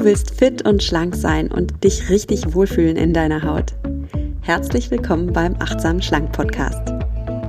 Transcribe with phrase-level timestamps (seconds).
[0.00, 3.74] Du willst fit und schlank sein und dich richtig wohlfühlen in deiner Haut.
[4.40, 6.94] Herzlich willkommen beim Achtsam Schlank Podcast.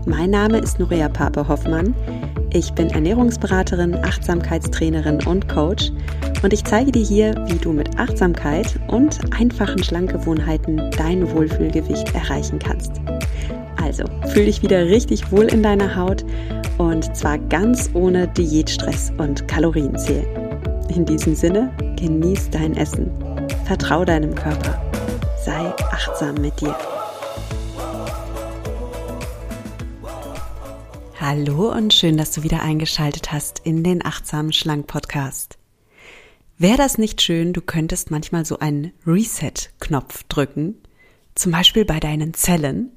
[0.05, 1.95] Mein Name ist Nuria Pape Hoffmann.
[2.51, 5.93] Ich bin Ernährungsberaterin, Achtsamkeitstrainerin und Coach
[6.43, 12.59] und ich zeige dir hier, wie du mit Achtsamkeit und einfachen Schlankgewohnheiten dein Wohlfühlgewicht erreichen
[12.59, 12.91] kannst.
[13.81, 16.25] Also, fühl dich wieder richtig wohl in deiner Haut
[16.79, 20.27] und zwar ganz ohne Diätstress und Kalorienzählen.
[20.93, 23.11] In diesem Sinne, genieß dein Essen,
[23.65, 24.81] vertrau deinem Körper,
[25.45, 26.75] sei achtsam mit dir.
[31.19, 35.59] Hallo und schön, dass du wieder eingeschaltet hast in den Achtsamen Schlank Podcast.
[36.57, 40.81] Wäre das nicht schön, du könntest manchmal so einen Reset-Knopf drücken,
[41.35, 42.93] zum Beispiel bei deinen Zellen,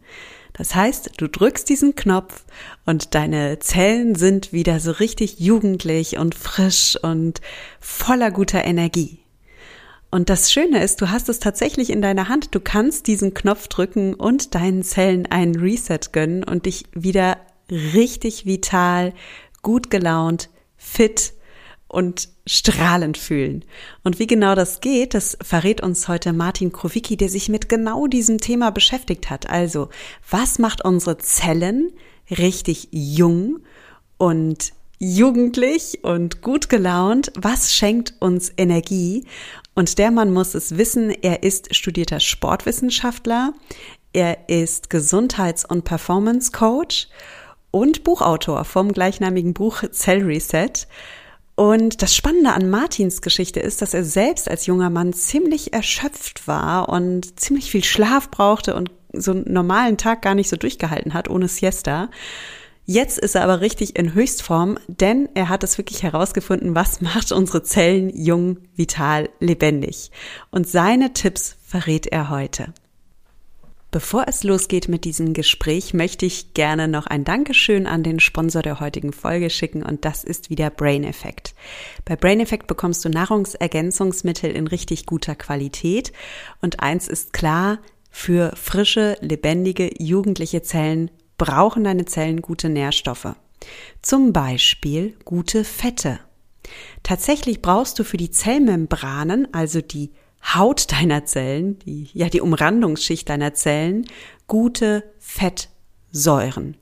[0.54, 2.44] das heißt, du drückst diesen Knopf
[2.86, 7.40] und deine Zellen sind wieder so richtig jugendlich und frisch und
[7.80, 9.18] voller guter Energie.
[10.12, 12.54] Und das Schöne ist, du hast es tatsächlich in deiner Hand.
[12.54, 17.36] Du kannst diesen Knopf drücken und deinen Zellen einen Reset gönnen und dich wieder
[17.68, 19.12] richtig vital,
[19.60, 21.33] gut gelaunt, fit
[21.94, 23.64] und strahlend fühlen.
[24.02, 28.06] Und wie genau das geht, das verrät uns heute Martin Krowicki, der sich mit genau
[28.08, 29.48] diesem Thema beschäftigt hat.
[29.48, 29.88] Also,
[30.28, 31.92] was macht unsere Zellen
[32.30, 33.60] richtig jung
[34.18, 37.32] und jugendlich und gut gelaunt?
[37.36, 39.24] Was schenkt uns Energie?
[39.74, 43.54] Und der Mann muss es wissen, er ist studierter Sportwissenschaftler,
[44.12, 47.08] er ist Gesundheits- und Performance Coach
[47.70, 50.86] und Buchautor vom gleichnamigen Buch Cell Reset.
[51.56, 56.48] Und das Spannende an Martins Geschichte ist, dass er selbst als junger Mann ziemlich erschöpft
[56.48, 61.14] war und ziemlich viel Schlaf brauchte und so einen normalen Tag gar nicht so durchgehalten
[61.14, 62.10] hat ohne Siesta.
[62.86, 67.32] Jetzt ist er aber richtig in Höchstform, denn er hat es wirklich herausgefunden, was macht
[67.32, 70.10] unsere Zellen jung, vital, lebendig.
[70.50, 72.74] Und seine Tipps verrät er heute.
[73.94, 78.60] Bevor es losgeht mit diesem Gespräch, möchte ich gerne noch ein Dankeschön an den Sponsor
[78.60, 81.54] der heutigen Folge schicken und das ist wieder Brain Effect.
[82.04, 86.12] Bei Brain Effect bekommst du Nahrungsergänzungsmittel in richtig guter Qualität
[86.60, 87.78] und eins ist klar,
[88.10, 93.36] für frische, lebendige, jugendliche Zellen brauchen deine Zellen gute Nährstoffe.
[94.02, 96.18] Zum Beispiel gute Fette.
[97.04, 100.10] Tatsächlich brauchst du für die Zellmembranen, also die
[100.52, 104.06] Haut deiner Zellen, die, ja, die Umrandungsschicht deiner Zellen,
[104.46, 106.76] gute Fettsäuren.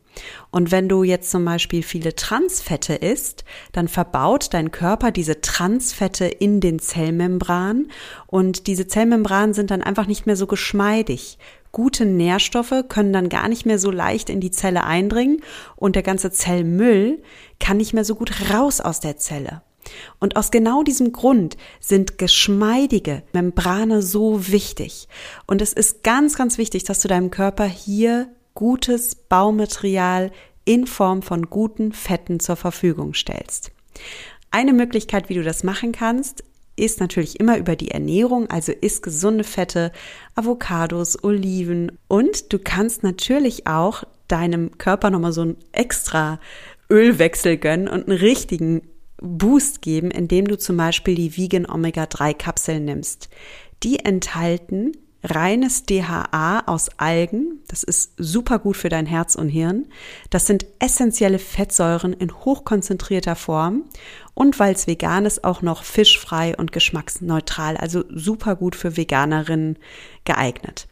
[0.50, 6.26] Und wenn du jetzt zum Beispiel viele Transfette isst, dann verbaut dein Körper diese Transfette
[6.26, 7.88] in den Zellmembran
[8.26, 11.38] und diese Zellmembranen sind dann einfach nicht mehr so geschmeidig.
[11.70, 15.40] Gute Nährstoffe können dann gar nicht mehr so leicht in die Zelle eindringen
[15.76, 17.22] und der ganze Zellmüll
[17.58, 19.62] kann nicht mehr so gut raus aus der Zelle.
[20.18, 25.08] Und aus genau diesem Grund sind geschmeidige Membrane so wichtig.
[25.46, 30.30] Und es ist ganz, ganz wichtig, dass du deinem Körper hier gutes Baumaterial
[30.64, 33.72] in Form von guten Fetten zur Verfügung stellst.
[34.50, 36.44] Eine Möglichkeit, wie du das machen kannst,
[36.76, 39.92] ist natürlich immer über die Ernährung, also isst gesunde Fette,
[40.34, 46.40] Avocados, Oliven und du kannst natürlich auch deinem Körper nochmal so einen extra
[46.90, 48.82] Ölwechsel gönnen und einen richtigen
[49.22, 53.28] Boost geben, indem du zum Beispiel die Vegan Omega-3 Kapseln nimmst.
[53.82, 54.92] Die enthalten
[55.24, 57.60] reines DHA aus Algen.
[57.68, 59.86] Das ist super gut für dein Herz und Hirn.
[60.30, 63.84] Das sind essentielle Fettsäuren in hochkonzentrierter Form
[64.34, 67.76] und weil es vegan ist, auch noch fischfrei und geschmacksneutral.
[67.76, 69.78] Also super gut für Veganerinnen
[70.24, 70.88] geeignet.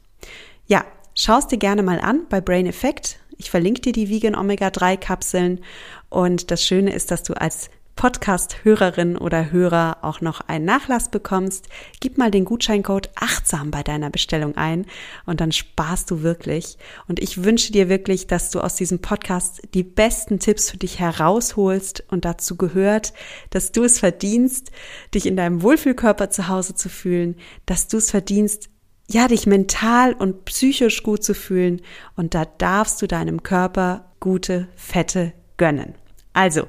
[0.67, 3.19] Ja, schaust dir gerne mal an bei Brain Effect.
[3.37, 5.61] Ich verlinke dir die Vegan Omega-3 Kapseln
[6.09, 11.69] und das Schöne ist, dass du als Podcast-Hörerin oder Hörer auch noch einen Nachlass bekommst,
[12.01, 14.87] gib mal den Gutscheincode achtsam bei deiner Bestellung ein
[15.27, 16.79] und dann sparst du wirklich.
[17.09, 20.99] Und ich wünsche dir wirklich, dass du aus diesem Podcast die besten Tipps für dich
[20.99, 23.13] herausholst und dazu gehört,
[23.51, 24.71] dass du es verdienst,
[25.15, 27.37] dich in deinem Wohlfühlkörper zu Hause zu fühlen,
[27.67, 28.71] dass du es verdienst,
[29.11, 31.83] ja, dich mental und psychisch gut zu fühlen
[32.17, 35.97] und da darfst du deinem Körper gute Fette gönnen.
[36.33, 36.67] Also,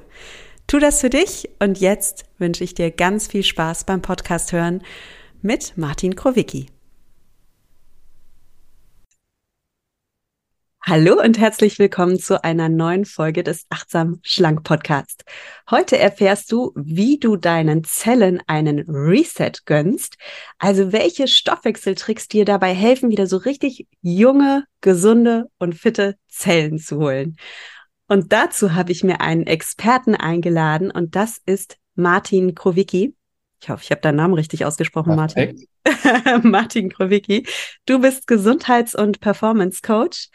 [0.66, 4.82] Tu das für dich und jetzt wünsche ich dir ganz viel Spaß beim Podcast hören
[5.42, 6.66] mit Martin Krowicki.
[10.84, 15.24] Hallo und herzlich willkommen zu einer neuen Folge des Achtsam Schlank Podcast.
[15.70, 20.16] Heute erfährst du, wie du deinen Zellen einen Reset gönnst,
[20.58, 26.96] also welche Stoffwechseltricks dir dabei helfen, wieder so richtig junge, gesunde und fitte Zellen zu
[26.96, 27.36] holen.
[28.12, 33.16] Und dazu habe ich mir einen Experten eingeladen und das ist Martin Krowicki.
[33.58, 35.66] Ich hoffe, ich habe deinen Namen richtig ausgesprochen, Perfekt.
[35.82, 36.50] Martin.
[36.50, 37.46] Martin Krowicki.
[37.86, 40.28] Du bist Gesundheits- und Performance-Coach,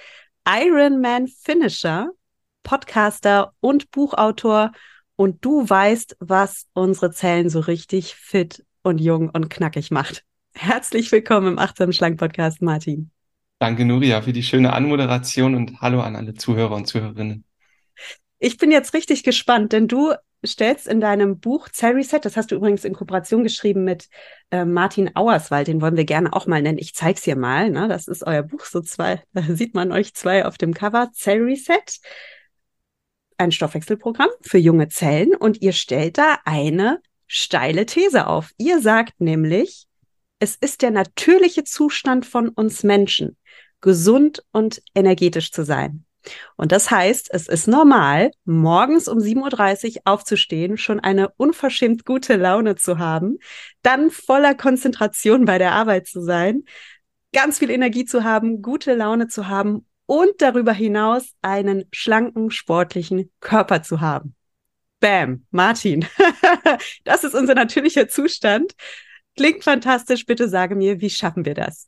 [0.49, 2.09] Ironman Finisher,
[2.63, 4.71] Podcaster und Buchautor.
[5.15, 10.23] Und du weißt, was unsere Zellen so richtig fit und jung und knackig macht.
[10.55, 13.11] Herzlich willkommen im Achtsam Schlank Podcast, Martin.
[13.59, 17.43] Danke, Nuria, für die schöne Anmoderation und hallo an alle Zuhörer und Zuhörerinnen.
[18.39, 20.13] Ich bin jetzt richtig gespannt, denn du
[20.45, 24.09] stellst in deinem Buch Cell Reset, das hast du übrigens in Kooperation geschrieben mit
[24.51, 26.77] äh, Martin Auerswald, den wollen wir gerne auch mal nennen.
[26.77, 27.87] Ich zeig's hier mal, ne?
[27.87, 31.11] Das ist euer Buch, so zwei, da sieht man euch zwei auf dem Cover.
[31.13, 31.99] Cell Reset,
[33.37, 38.51] ein Stoffwechselprogramm für junge Zellen und ihr stellt da eine steile These auf.
[38.57, 39.87] Ihr sagt nämlich,
[40.39, 43.37] es ist der natürliche Zustand von uns Menschen,
[43.81, 46.05] gesund und energetisch zu sein.
[46.55, 52.35] Und das heißt, es ist normal, morgens um 7.30 Uhr aufzustehen, schon eine unverschämt gute
[52.35, 53.37] Laune zu haben,
[53.81, 56.63] dann voller Konzentration bei der Arbeit zu sein,
[57.33, 63.31] ganz viel Energie zu haben, gute Laune zu haben und darüber hinaus einen schlanken, sportlichen
[63.39, 64.35] Körper zu haben.
[64.99, 66.05] Bam, Martin.
[67.03, 68.73] das ist unser natürlicher Zustand.
[69.35, 70.25] Klingt fantastisch.
[70.25, 71.87] Bitte sage mir, wie schaffen wir das?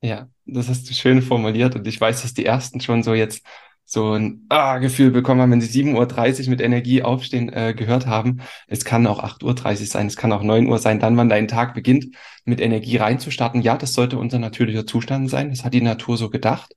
[0.00, 3.44] Ja, das hast du schön formuliert und ich weiß, dass die ersten schon so jetzt
[3.90, 8.06] so ein ah, Gefühl bekommen haben, wenn sie 7.30 Uhr mit Energie aufstehen äh, gehört
[8.06, 8.42] haben.
[8.66, 11.48] Es kann auch 8.30 Uhr sein, es kann auch 9 Uhr sein, dann, wann dein
[11.48, 12.14] Tag beginnt,
[12.44, 13.62] mit Energie reinzustarten.
[13.62, 15.48] Ja, das sollte unser natürlicher Zustand sein.
[15.48, 16.74] Das hat die Natur so gedacht.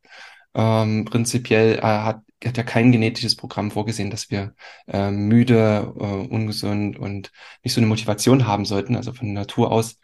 [0.53, 4.55] Ähm, prinzipiell äh, hat, hat ja kein genetisches Programm vorgesehen, dass wir
[4.87, 7.31] äh, müde, äh, ungesund und
[7.63, 8.95] nicht so eine Motivation haben sollten.
[8.95, 9.97] Also von Natur aus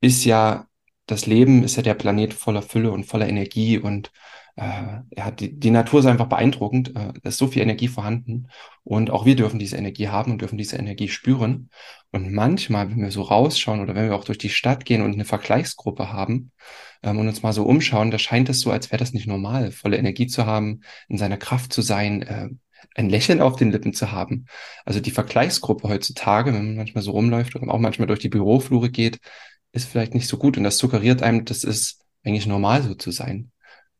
[0.00, 0.66] ist ja
[1.04, 4.10] das Leben, ist ja der Planet voller Fülle und voller Energie und
[4.56, 6.90] äh, ja, die, die Natur ist einfach beeindruckend.
[6.90, 8.48] Äh, da ist so viel Energie vorhanden.
[8.84, 11.70] Und auch wir dürfen diese Energie haben und dürfen diese Energie spüren.
[12.10, 15.12] Und manchmal, wenn wir so rausschauen oder wenn wir auch durch die Stadt gehen und
[15.12, 16.52] eine Vergleichsgruppe haben
[17.02, 19.72] ähm, und uns mal so umschauen, da scheint es so, als wäre das nicht normal,
[19.72, 22.48] volle Energie zu haben, in seiner Kraft zu sein, äh,
[22.94, 24.46] ein Lächeln auf den Lippen zu haben.
[24.86, 28.90] Also die Vergleichsgruppe heutzutage, wenn man manchmal so rumläuft oder auch manchmal durch die Büroflure
[28.90, 29.18] geht,
[29.72, 30.56] ist vielleicht nicht so gut.
[30.56, 33.50] Und das suggeriert einem, das ist eigentlich normal so zu sein.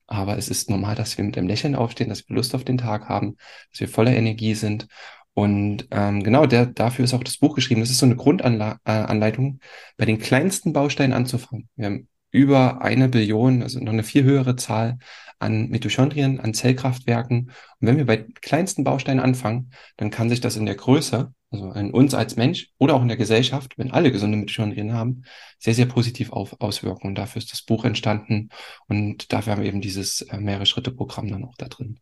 [0.07, 2.79] Aber es ist normal, dass wir mit einem Lächeln aufstehen, dass wir Lust auf den
[2.79, 3.37] Tag haben,
[3.71, 4.87] dass wir voller Energie sind.
[5.35, 7.81] Und ähm, genau der, dafür ist auch das Buch geschrieben.
[7.81, 9.67] Das ist so eine Grundanleitung, äh,
[9.99, 11.69] bei den kleinsten Bausteinen anzufangen.
[11.77, 14.99] Wir haben über eine Billion, also noch eine viel höhere Zahl
[15.39, 17.51] an Mitochondrien, an Zellkraftwerken.
[17.81, 21.73] Und wenn wir bei kleinsten Bausteinen anfangen, dann kann sich das in der Größe also
[21.73, 25.23] in uns als Mensch oder auch in der Gesellschaft, wenn alle gesunde Mitochondrien haben,
[25.59, 27.09] sehr, sehr positiv auf, auswirken.
[27.09, 28.51] Und dafür ist das Buch entstanden
[28.89, 32.01] und dafür haben wir eben dieses äh, mehrere Schritte-Programm dann auch da drin.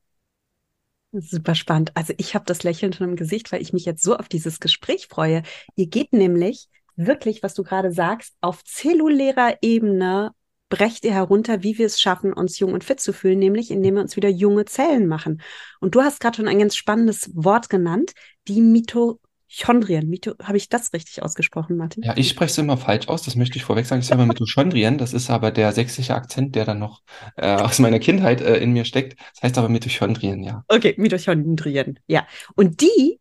[1.12, 1.93] Super spannend.
[1.94, 4.58] Also ich habe das Lächeln schon im Gesicht, weil ich mich jetzt so auf dieses
[4.58, 5.43] Gespräch freue.
[5.76, 10.32] Ihr geht nämlich wirklich, was du gerade sagst, auf zellulärer Ebene
[10.70, 13.94] brecht ihr herunter, wie wir es schaffen, uns jung und fit zu fühlen, nämlich indem
[13.94, 15.41] wir uns wieder junge Zellen machen.
[15.79, 18.12] Und du hast gerade schon ein ganz spannendes Wort genannt,
[18.49, 19.20] die Mito
[19.55, 20.09] Mitochondrien.
[20.09, 22.03] Mito Habe ich das richtig ausgesprochen, Martin?
[22.03, 24.01] Ja, ich spreche es immer falsch aus, das möchte ich vorweg sagen.
[24.01, 27.03] Ich sage immer Mitochondrien, das ist aber der sächsische Akzent, der dann noch
[27.37, 29.19] äh, aus meiner Kindheit äh, in mir steckt.
[29.35, 30.65] Das heißt aber Mitochondrien, ja.
[30.69, 32.27] Okay, Mitochondrien, ja.
[32.55, 33.21] Und die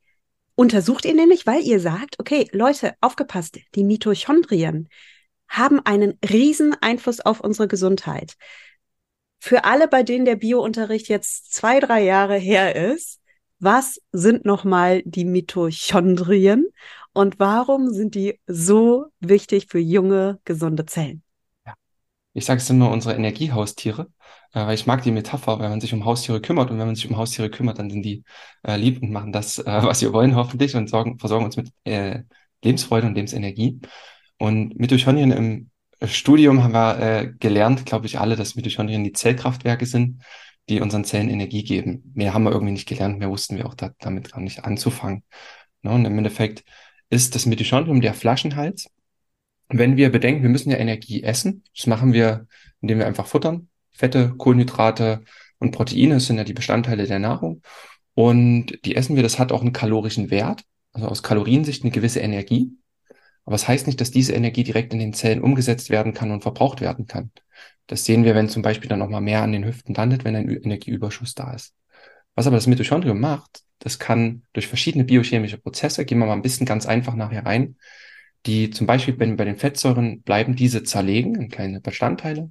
[0.56, 4.90] untersucht ihr nämlich, weil ihr sagt, okay, Leute, aufgepasst, die Mitochondrien
[5.47, 8.35] haben einen riesen Einfluss auf unsere Gesundheit.
[9.40, 13.19] Für alle, bei denen der Biounterricht jetzt zwei, drei Jahre her ist,
[13.63, 16.67] was sind nochmal die Mitochondrien
[17.13, 21.23] und warum sind die so wichtig für junge, gesunde Zellen?
[21.65, 21.73] Ja.
[22.33, 24.09] Ich sage es immer unsere Energiehaustiere,
[24.53, 26.95] äh, weil ich mag die Metapher, wenn man sich um Haustiere kümmert und wenn man
[26.95, 28.23] sich um Haustiere kümmert, dann sind die
[28.63, 31.71] äh, lieb und machen das, äh, was wir wollen hoffentlich und sorgen, versorgen uns mit
[31.85, 32.23] äh,
[32.63, 33.79] Lebensfreude und Lebensenergie.
[34.37, 35.69] Und Mitochondrien im
[36.03, 40.21] Studium haben wir äh, gelernt, glaube ich, alle, dass Mitochondrien die Zellkraftwerke sind
[40.69, 42.11] die unseren Zellen Energie geben.
[42.15, 45.23] Mehr haben wir irgendwie nicht gelernt, mehr wussten wir auch da, damit gar nicht anzufangen.
[45.81, 45.91] Ne?
[45.91, 46.63] Und im Endeffekt
[47.09, 48.89] ist das Mitochondrium der Flaschenhals.
[49.69, 52.47] Wenn wir bedenken, wir müssen ja Energie essen, das machen wir,
[52.81, 53.69] indem wir einfach futtern.
[53.91, 55.23] Fette, Kohlenhydrate
[55.59, 57.61] und Proteine sind ja die Bestandteile der Nahrung.
[58.15, 62.19] Und die essen wir, das hat auch einen kalorischen Wert, also aus Kaloriensicht eine gewisse
[62.19, 62.71] Energie.
[63.45, 66.31] Aber es das heißt nicht, dass diese Energie direkt in den Zellen umgesetzt werden kann
[66.31, 67.31] und verbraucht werden kann.
[67.87, 70.49] Das sehen wir, wenn zum Beispiel dann nochmal mehr an den Hüften landet, wenn ein
[70.49, 71.73] Energieüberschuss da ist.
[72.35, 76.42] Was aber das Mitochondrium macht, das kann durch verschiedene biochemische Prozesse, gehen wir mal ein
[76.42, 77.75] bisschen ganz einfach nachher rein,
[78.45, 82.49] die zum Beispiel, wenn bei den Fettsäuren bleiben, diese zerlegen in kleine Bestandteile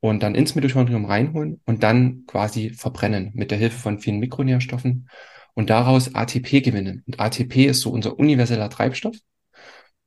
[0.00, 5.08] und dann ins Mitochondrium reinholen und dann quasi verbrennen mit der Hilfe von vielen Mikronährstoffen
[5.54, 7.02] und daraus ATP gewinnen.
[7.06, 9.16] Und ATP ist so unser universeller Treibstoff.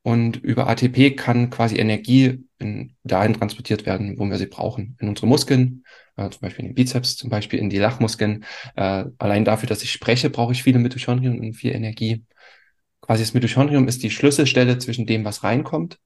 [0.02, 4.96] Und über ATP kann quasi Energie in, dahin transportiert werden, wo wir sie brauchen.
[5.00, 5.84] In unsere Muskeln,
[6.16, 8.44] äh, zum Beispiel in den Bizeps, zum Beispiel in die Lachmuskeln.
[8.74, 12.24] Äh, allein dafür, dass ich spreche, brauche ich viele Mitochondrien und viel Energie.
[13.00, 15.98] Quasi das Mitochondrium ist die Schlüsselstelle zwischen dem, was reinkommt,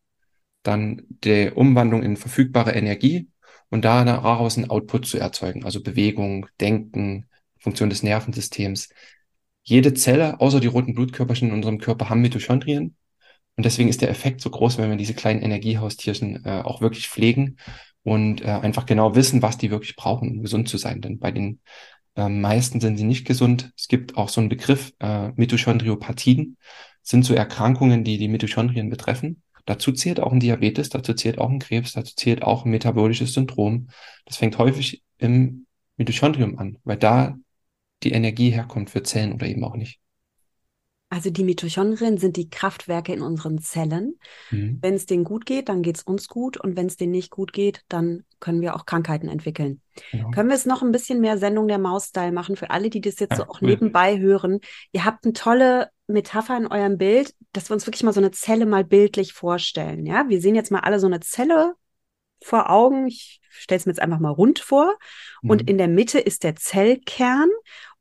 [0.63, 3.29] dann der Umwandlung in verfügbare Energie
[3.71, 7.27] und daraus einen Output zu erzeugen, also Bewegung, Denken,
[7.59, 8.89] Funktion des Nervensystems.
[9.63, 12.97] Jede Zelle, außer die roten Blutkörperchen in unserem Körper, haben Mitochondrien.
[13.57, 17.09] Und deswegen ist der Effekt so groß, wenn wir diese kleinen Energiehaustierchen äh, auch wirklich
[17.09, 17.57] pflegen
[18.03, 21.01] und äh, einfach genau wissen, was die wirklich brauchen, um gesund zu sein.
[21.01, 21.61] Denn bei den
[22.17, 23.73] äh, meisten sind sie nicht gesund.
[23.77, 26.57] Es gibt auch so einen Begriff, äh, Mitochondriopathien,
[27.03, 29.43] sind so Erkrankungen, die die Mitochondrien betreffen.
[29.65, 33.33] Dazu zählt auch ein Diabetes, dazu zählt auch ein Krebs, dazu zählt auch ein metabolisches
[33.33, 33.89] Syndrom.
[34.25, 37.37] Das fängt häufig im Mitochondrium an, weil da
[38.03, 39.99] die Energie herkommt für Zellen oder eben auch nicht.
[41.09, 44.19] Also die Mitochondrien sind die Kraftwerke in unseren Zellen.
[44.51, 44.79] Mhm.
[44.81, 46.57] Wenn es denen gut geht, dann geht es uns gut.
[46.57, 49.81] Und wenn es denen nicht gut geht, dann können wir auch Krankheiten entwickeln.
[50.11, 50.31] Genau.
[50.33, 53.21] Können wir es noch ein bisschen mehr Sendung der Maus-Style machen für alle, die das
[53.21, 53.69] jetzt ja, so auch cool.
[53.69, 54.59] nebenbei hören?
[54.91, 58.33] Ihr habt eine tolle Metapher in eurem Bild, dass wir uns wirklich mal so eine
[58.33, 60.07] Zelle mal bildlich vorstellen.
[60.07, 61.75] Ja, wir sehen jetzt mal alle so eine Zelle
[62.43, 63.07] vor Augen.
[63.07, 64.97] Ich stelle es mir jetzt einfach mal rund vor.
[65.43, 65.51] Mhm.
[65.51, 67.49] Und in der Mitte ist der Zellkern.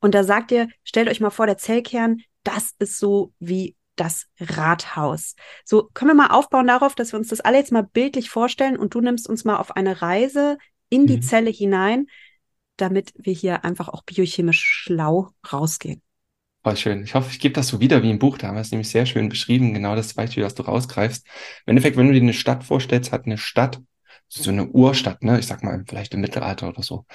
[0.00, 4.26] Und da sagt ihr, stellt euch mal vor, der Zellkern, das ist so wie das
[4.38, 5.34] Rathaus.
[5.64, 8.76] So können wir mal aufbauen darauf, dass wir uns das alle jetzt mal bildlich vorstellen
[8.76, 11.22] und du nimmst uns mal auf eine Reise in die mhm.
[11.22, 12.06] Zelle hinein,
[12.76, 16.02] damit wir hier einfach auch biochemisch schlau rausgehen.
[16.62, 17.04] Oh, schön.
[17.04, 18.38] Ich hoffe, ich gebe das so wieder wie im Buch.
[18.38, 21.24] Da haben wir es nämlich sehr schön beschrieben, genau das Beispiel, was du rausgreifst.
[21.64, 23.80] Im Endeffekt, wenn du dir eine Stadt vorstellst, hat eine Stadt
[24.28, 25.38] so eine Urstadt, ne?
[25.38, 27.06] Ich sag mal, vielleicht im Mittelalter oder so.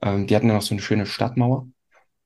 [0.00, 1.66] Ähm, die hatten ja noch so eine schöne Stadtmauer.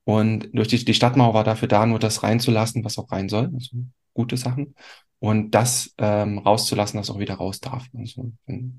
[0.05, 3.51] Und durch die, die Stadtmauer war dafür da, nur das reinzulassen, was auch rein soll.
[3.53, 3.77] Also
[4.13, 4.75] gute Sachen.
[5.19, 7.87] Und das ähm, rauszulassen, was auch wieder raus darf.
[7.97, 8.31] Also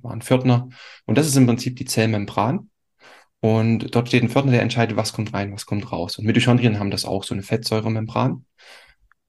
[0.03, 0.69] war ein Pförtner.
[1.05, 2.71] Und das ist im Prinzip die Zellmembran.
[3.41, 6.19] Und dort steht ein Pförtner, der entscheidet, was kommt rein, was kommt raus.
[6.19, 8.45] Und Mitochondrien haben das auch, so eine Fettsäuremembran.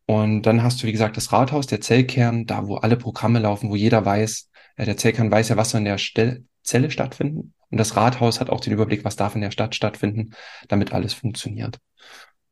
[0.05, 3.69] Und dann hast du, wie gesagt, das Rathaus, der Zellkern, da wo alle Programme laufen,
[3.69, 7.53] wo jeder weiß, äh, der Zellkern weiß ja, was soll in der Stel Zelle stattfinden.
[7.69, 10.33] Und das Rathaus hat auch den Überblick, was darf in der Stadt stattfinden,
[10.67, 11.79] damit alles funktioniert.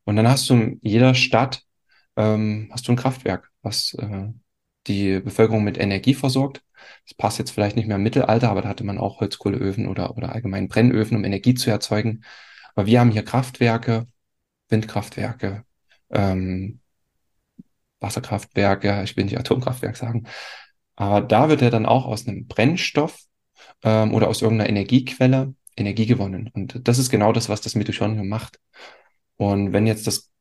[0.04, 1.64] Und dann hast du in jeder Stadt
[2.16, 4.28] ähm, hast du ein Kraftwerk, was äh,
[4.88, 6.64] die Bevölkerung mit Energie versorgt.
[7.06, 10.16] Das passt jetzt vielleicht nicht mehr im Mittelalter, aber da hatte man auch Holzkohleöfen oder,
[10.18, 12.24] oder allgemein Brennöfen, um Energie zu erzeugen.
[12.76, 14.08] Aber wir haben hier Kraftwerke,
[14.70, 15.64] Windkraftwerke,
[16.12, 16.82] ähm,
[18.00, 20.28] Wasserkraftwerke, ich will nicht Atomkraftwerk sagen.
[20.96, 23.25] Aber da wird ja dann auch aus einem Brennstoff
[23.86, 26.50] ähm, oder aus irgendeiner Energiequelle Energie gewonnen.
[26.54, 28.60] Und das ist genau das, was das Mitochondrium macht.
[29.38, 30.32] Und wenn jetzt das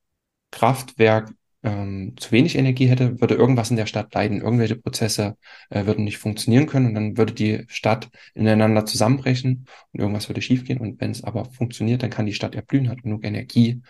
[0.51, 1.33] Kraftwerk
[1.63, 4.41] ähm, zu wenig Energie hätte, würde irgendwas in der Stadt leiden.
[4.43, 5.37] Irgendwelche Prozesse
[5.71, 10.43] äh, würden nicht funktionieren können und dann würde die Stadt ineinander zusammenbrechen und irgendwas würde
[10.43, 10.79] schiefgehen.
[10.79, 13.83] Und wenn es aber funktioniert, dann kann die Stadt erblühen, hat genug Energie.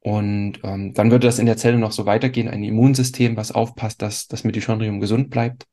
[0.00, 4.02] Und ähm, dann würde das in der Zelle noch so weitergehen, ein Immunsystem, was aufpasst,
[4.02, 5.66] dass das Mitochondrium gesund bleibt.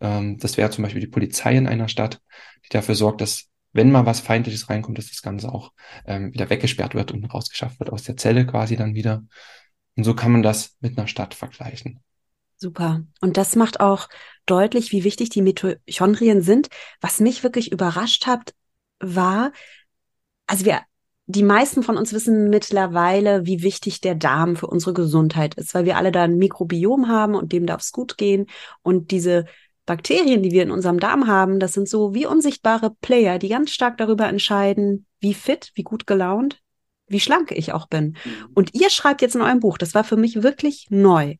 [0.00, 2.20] Ähm, das wäre zum Beispiel die Polizei in einer Stadt,
[2.70, 5.72] die dafür sorgt, dass wenn mal was Feindliches reinkommt, dass das Ganze auch
[6.06, 9.24] ähm, wieder weggesperrt wird und rausgeschafft wird aus der Zelle quasi dann wieder.
[9.96, 12.00] Und so kann man das mit einer Stadt vergleichen.
[12.56, 13.02] Super.
[13.20, 14.08] Und das macht auch
[14.44, 16.68] deutlich, wie wichtig die Mitochondrien sind.
[17.00, 18.54] Was mich wirklich überrascht hat,
[18.98, 19.52] war,
[20.46, 20.80] also wir,
[21.26, 25.84] die meisten von uns wissen mittlerweile, wie wichtig der Darm für unsere Gesundheit ist, weil
[25.84, 28.46] wir alle da ein Mikrobiom haben und dem darf es gut gehen.
[28.82, 29.46] Und diese
[29.86, 33.70] Bakterien, die wir in unserem Darm haben, das sind so wie unsichtbare Player, die ganz
[33.70, 36.60] stark darüber entscheiden, wie fit, wie gut gelaunt,
[37.06, 38.16] wie schlank ich auch bin.
[38.24, 38.48] Mhm.
[38.54, 41.36] Und ihr schreibt jetzt in eurem Buch, das war für mich wirklich neu.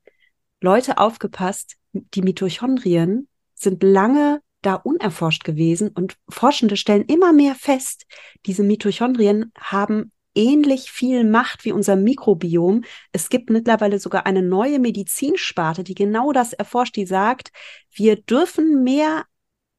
[0.60, 8.04] Leute, aufgepasst, die Mitochondrien sind lange da unerforscht gewesen und Forschende stellen immer mehr fest,
[8.46, 12.84] diese Mitochondrien haben ähnlich viel Macht wie unser Mikrobiom.
[13.12, 17.50] Es gibt mittlerweile sogar eine neue Medizinsparte, die genau das erforscht, die sagt,
[17.92, 19.24] wir dürfen mehr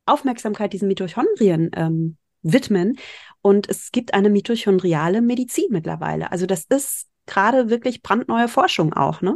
[0.05, 2.97] Aufmerksamkeit diesen Mitochondrien ähm, widmen.
[3.41, 6.31] Und es gibt eine mitochondriale Medizin mittlerweile.
[6.31, 9.35] Also das ist gerade wirklich brandneue Forschung auch, ne?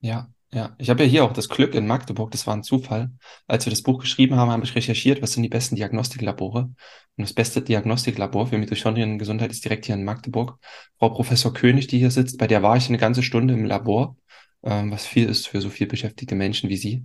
[0.00, 3.12] Ja, ja, ich habe ja hier auch das Glück in Magdeburg, das war ein Zufall.
[3.46, 6.62] Als wir das Buch geschrieben haben, habe ich recherchiert, was sind die besten Diagnostiklabore.
[6.62, 6.76] Und
[7.16, 10.58] das beste Diagnostiklabor für Mitochondriengesundheit ist direkt hier in Magdeburg.
[10.98, 14.16] Frau Professor König, die hier sitzt, bei der war ich eine ganze Stunde im Labor,
[14.64, 17.04] ähm, was viel ist für so viel beschäftigte Menschen wie Sie.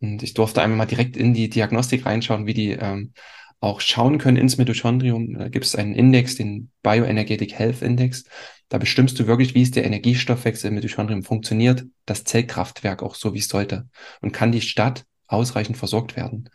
[0.00, 3.12] Und ich durfte einmal mal direkt in die Diagnostik reinschauen, wie die ähm,
[3.60, 5.38] auch schauen können ins Mitochondrium.
[5.38, 8.24] Da gibt es einen Index, den Bioenergetic Health Index.
[8.68, 13.34] Da bestimmst du wirklich, wie es der Energiestoffwechsel im Mitochondrium funktioniert, das Zellkraftwerk auch so,
[13.34, 13.88] wie es sollte.
[14.20, 16.50] Und kann die Stadt ausreichend versorgt werden.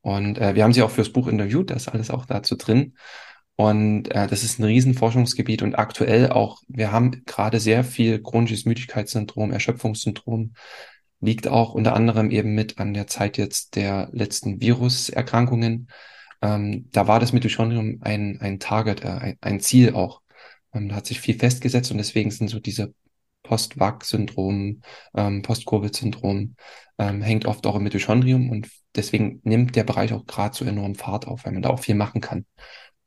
[0.00, 2.94] Und äh, wir haben sie auch fürs Buch interviewt, da ist alles auch dazu drin.
[3.54, 8.64] Und äh, das ist ein Riesenforschungsgebiet und aktuell auch, wir haben gerade sehr viel chronisches
[8.64, 10.54] Müdigkeitssyndrom, Erschöpfungssyndrom,
[11.20, 15.88] liegt auch unter anderem eben mit an der Zeit jetzt der letzten Viruserkrankungen.
[16.42, 20.22] Ähm, da war das Mitochondrium ein, ein Target, äh, ein, Ziel auch.
[20.74, 22.94] Ähm, da hat sich viel festgesetzt und deswegen sind so diese
[23.44, 24.82] Post-Vac-Syndrom,
[25.14, 26.56] ähm, Post-Covid-Syndrom,
[26.98, 30.94] ähm, hängt oft auch im Mitochondrium und deswegen nimmt der Bereich auch gerade so enorm
[30.94, 32.44] Fahrt auf, weil man da auch viel machen kann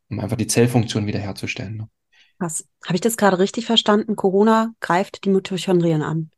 [0.10, 1.78] um einfach die Zellfunktion wiederherzustellen.
[1.78, 1.90] Ne?
[2.38, 2.68] Was?
[2.86, 4.16] Habe ich das gerade richtig verstanden?
[4.16, 6.32] Corona greift die Mitochondrien an.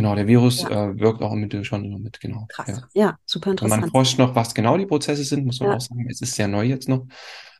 [0.00, 0.92] Genau, der Virus ja.
[0.92, 2.46] äh, wirkt auch im Mitochondrium mit, genau.
[2.48, 2.68] Krass.
[2.94, 3.02] Ja.
[3.02, 3.74] ja, super interessant.
[3.74, 5.76] Und man forscht noch, was genau die Prozesse sind, muss man ja.
[5.76, 6.06] auch sagen.
[6.08, 7.06] Es ist sehr neu jetzt noch.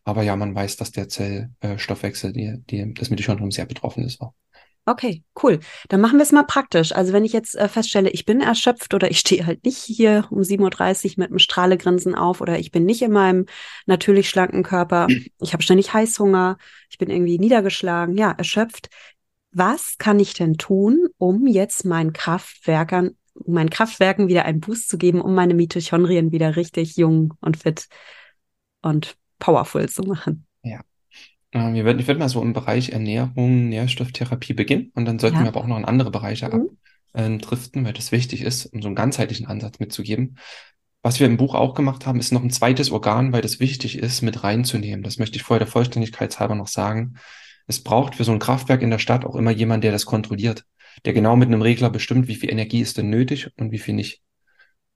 [0.05, 4.33] Aber ja, man weiß, dass der Zellstoffwechsel, die, die, das Mitochondrium sehr betroffen ist auch.
[4.87, 5.61] Okay, cool.
[5.91, 6.93] Dann machen wir es mal praktisch.
[6.93, 10.27] Also wenn ich jetzt äh, feststelle, ich bin erschöpft oder ich stehe halt nicht hier
[10.31, 13.45] um 7.30 Uhr mit einem Strahlegrinsen auf oder ich bin nicht in meinem
[13.85, 15.09] natürlich schlanken Körper,
[15.41, 16.57] ich habe ständig Heißhunger,
[16.89, 18.89] ich bin irgendwie niedergeschlagen, ja, erschöpft.
[19.53, 23.17] Was kann ich denn tun, um jetzt meinen Kraftwerkern,
[23.47, 27.89] meinen Kraftwerken wieder einen Boost zu geben, um meine Mitochondrien wieder richtig jung und fit
[28.83, 30.47] und powerful zu machen?
[30.63, 30.83] Ja,
[31.53, 35.39] ähm, wir würden, ich würde mal so im Bereich Ernährung, Nährstofftherapie beginnen und dann sollten
[35.39, 35.43] ja.
[35.43, 36.71] wir aber auch noch in andere Bereiche mhm.
[37.13, 40.37] abdriften, weil das wichtig ist, um so einen ganzheitlichen Ansatz mitzugeben.
[41.03, 43.99] Was wir im Buch auch gemacht haben, ist noch ein zweites Organ, weil das wichtig
[43.99, 45.03] ist, mit reinzunehmen.
[45.03, 47.15] Das möchte ich vorher der Vollständigkeit halber noch sagen.
[47.67, 50.65] Es braucht für so ein Kraftwerk in der Stadt auch immer jemand, der das kontrolliert,
[51.05, 53.95] der genau mit einem Regler bestimmt, wie viel Energie ist denn nötig und wie viel
[53.95, 54.23] nicht.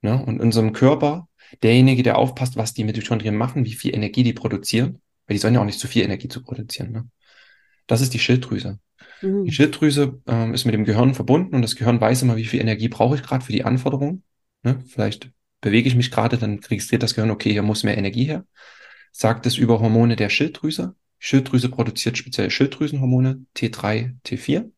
[0.02, 0.22] Ne?
[0.24, 1.28] Und in unserem Körper,
[1.62, 5.54] derjenige, der aufpasst, was die Mitochondrien machen, wie viel Energie die produzieren, weil die sollen
[5.54, 6.92] ja auch nicht zu viel Energie zu produzieren.
[6.92, 7.08] Ne?
[7.86, 8.78] Das ist die Schilddrüse.
[9.22, 9.44] Mhm.
[9.44, 12.60] Die Schilddrüse ähm, ist mit dem Gehirn verbunden und das Gehirn weiß immer, wie viel
[12.60, 14.22] Energie brauche ich gerade für die Anforderungen.
[14.62, 14.82] Ne?
[14.86, 15.30] Vielleicht
[15.60, 18.44] bewege ich mich gerade, dann registriert das Gehirn, okay, hier muss mehr Energie her.
[19.12, 20.94] Sagt es über Hormone der Schilddrüse.
[21.24, 24.70] Schilddrüse produziert speziell Schilddrüsenhormone T3, T4.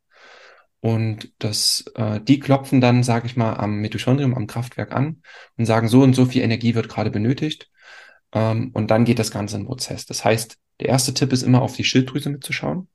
[0.79, 5.23] Und das, äh, die klopfen dann, sage ich mal, am Mitochondrium, am Kraftwerk an
[5.57, 7.69] und sagen, so und so viel Energie wird gerade benötigt.
[8.31, 10.07] Ähm, und dann geht das Ganze in Prozess.
[10.07, 12.87] Das heißt, der erste Tipp ist immer auf die Schilddrüse mitzuschauen.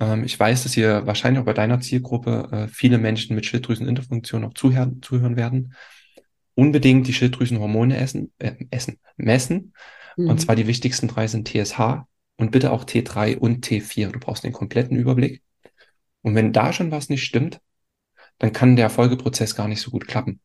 [0.00, 4.46] Ähm, ich weiß, dass hier wahrscheinlich auch bei deiner Zielgruppe äh, viele Menschen mit Schilddrüseninterfunktion
[4.46, 5.74] auch zuhören, zuhören werden.
[6.54, 9.74] Unbedingt die Schilddrüsenhormone essen, äh, essen messen.
[10.16, 10.28] Mhm.
[10.30, 12.06] Und zwar die wichtigsten drei sind TSH
[12.42, 14.10] und bitte auch T3 und T4.
[14.10, 15.42] Du brauchst den kompletten Überblick.
[16.22, 17.60] Und wenn da schon was nicht stimmt,
[18.38, 20.40] dann kann der Folgeprozess gar nicht so gut klappen.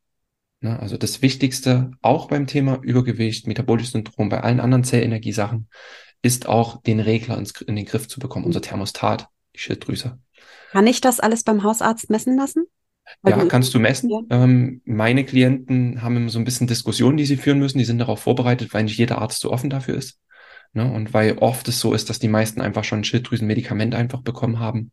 [0.61, 0.79] Ne?
[0.79, 5.69] Also das Wichtigste auch beim Thema Übergewicht, metabolisches Syndrom, bei allen anderen Zellenergiesachen,
[6.21, 10.19] ist auch den Regler ins, in den Griff zu bekommen, unser Thermostat, die Schilddrüse.
[10.73, 12.67] Kann ich das alles beim Hausarzt messen lassen?
[13.25, 14.11] ja, kannst du messen.
[14.11, 14.19] Ja.
[14.29, 17.79] Ähm, meine Klienten haben immer so ein bisschen Diskussionen, die sie führen müssen.
[17.79, 20.19] Die sind darauf vorbereitet, weil nicht jeder Arzt so offen dafür ist.
[20.77, 20.89] Ne?
[20.91, 24.59] Und weil oft es so ist, dass die meisten einfach schon ein Schilddrüsenmedikament einfach bekommen
[24.59, 24.91] haben,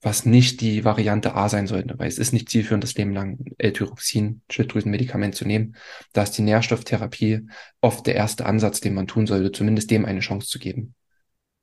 [0.00, 3.44] was nicht die Variante A sein sollte, weil es ist nicht zielführend, das Leben lang
[3.58, 5.74] L-Tyroxin, Schilddrüsenmedikament zu nehmen.
[6.12, 7.48] Da ist die Nährstofftherapie
[7.80, 10.94] oft der erste Ansatz, den man tun sollte, zumindest dem eine Chance zu geben.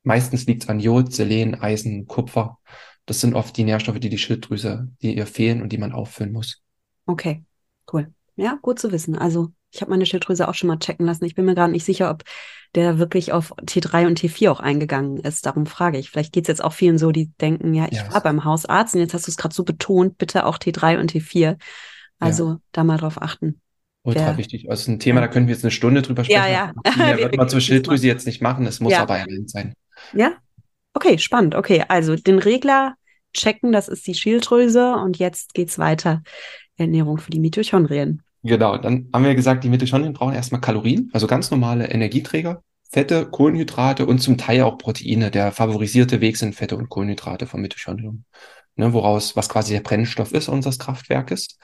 [0.02, 2.58] Meistens liegt es an Jod, Selen, Eisen, Kupfer.
[3.06, 6.32] Das sind oft die Nährstoffe, die die Schilddrüse, die ihr fehlen und die man auffüllen
[6.32, 6.60] muss.
[7.06, 7.44] Okay,
[7.90, 8.12] cool.
[8.36, 9.16] Ja, gut zu wissen.
[9.16, 11.24] Also ich habe meine Schilddrüse auch schon mal checken lassen.
[11.24, 12.22] Ich bin mir gar nicht sicher, ob
[12.74, 15.46] der wirklich auf T3 und T4 auch eingegangen ist.
[15.46, 16.10] Darum frage ich.
[16.10, 18.12] Vielleicht geht es jetzt auch vielen so, die denken, ja, ich yes.
[18.12, 21.12] war beim Hausarzt und jetzt hast du es gerade so betont, bitte auch T3 und
[21.12, 21.56] T4.
[22.18, 22.60] Also ja.
[22.72, 23.60] da mal drauf achten.
[24.02, 24.70] Ultra Wer, wichtig.
[24.70, 26.40] Also ein Thema, da können wir jetzt eine Stunde drüber sprechen.
[26.40, 26.48] Ja,
[26.86, 26.96] ja.
[26.96, 28.66] Mehr wird man zur Schilddrüse jetzt nicht machen.
[28.66, 29.02] Es muss ja.
[29.02, 29.74] aber erwähnt sein.
[30.12, 30.34] Ja.
[30.92, 31.54] Okay, spannend.
[31.54, 32.94] Okay, also den Regler
[33.32, 36.22] checken, das ist die Schilddrüse und jetzt geht's weiter.
[36.76, 38.22] Ernährung für die Mitochondrien.
[38.46, 43.24] Genau, dann haben wir gesagt, die Mitochondrien brauchen erstmal Kalorien, also ganz normale Energieträger, Fette,
[43.26, 45.30] Kohlenhydrate und zum Teil auch Proteine.
[45.30, 48.24] Der favorisierte Weg sind Fette und Kohlenhydrate vom Mitochondrium,
[48.76, 51.58] ne, woraus, was quasi der Brennstoff ist unseres Kraftwerkes.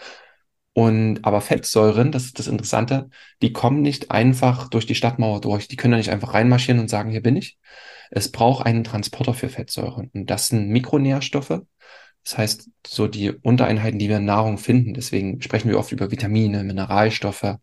[0.73, 3.11] Und aber Fettsäuren, das ist das Interessante,
[3.43, 5.69] die kommen nicht einfach durch die Stadtmauer durch.
[5.69, 7.59] Die können da nicht einfach reinmarschieren und sagen, hier bin ich.
[8.11, 10.11] Es braucht einen Transporter für Fettsäuren.
[10.15, 11.61] Und das sind Mikronährstoffe,
[12.25, 16.11] das heißt, so die Untereinheiten, die wir in Nahrung finden, deswegen sprechen wir oft über
[16.11, 17.57] Vitamine, Mineralstoffe,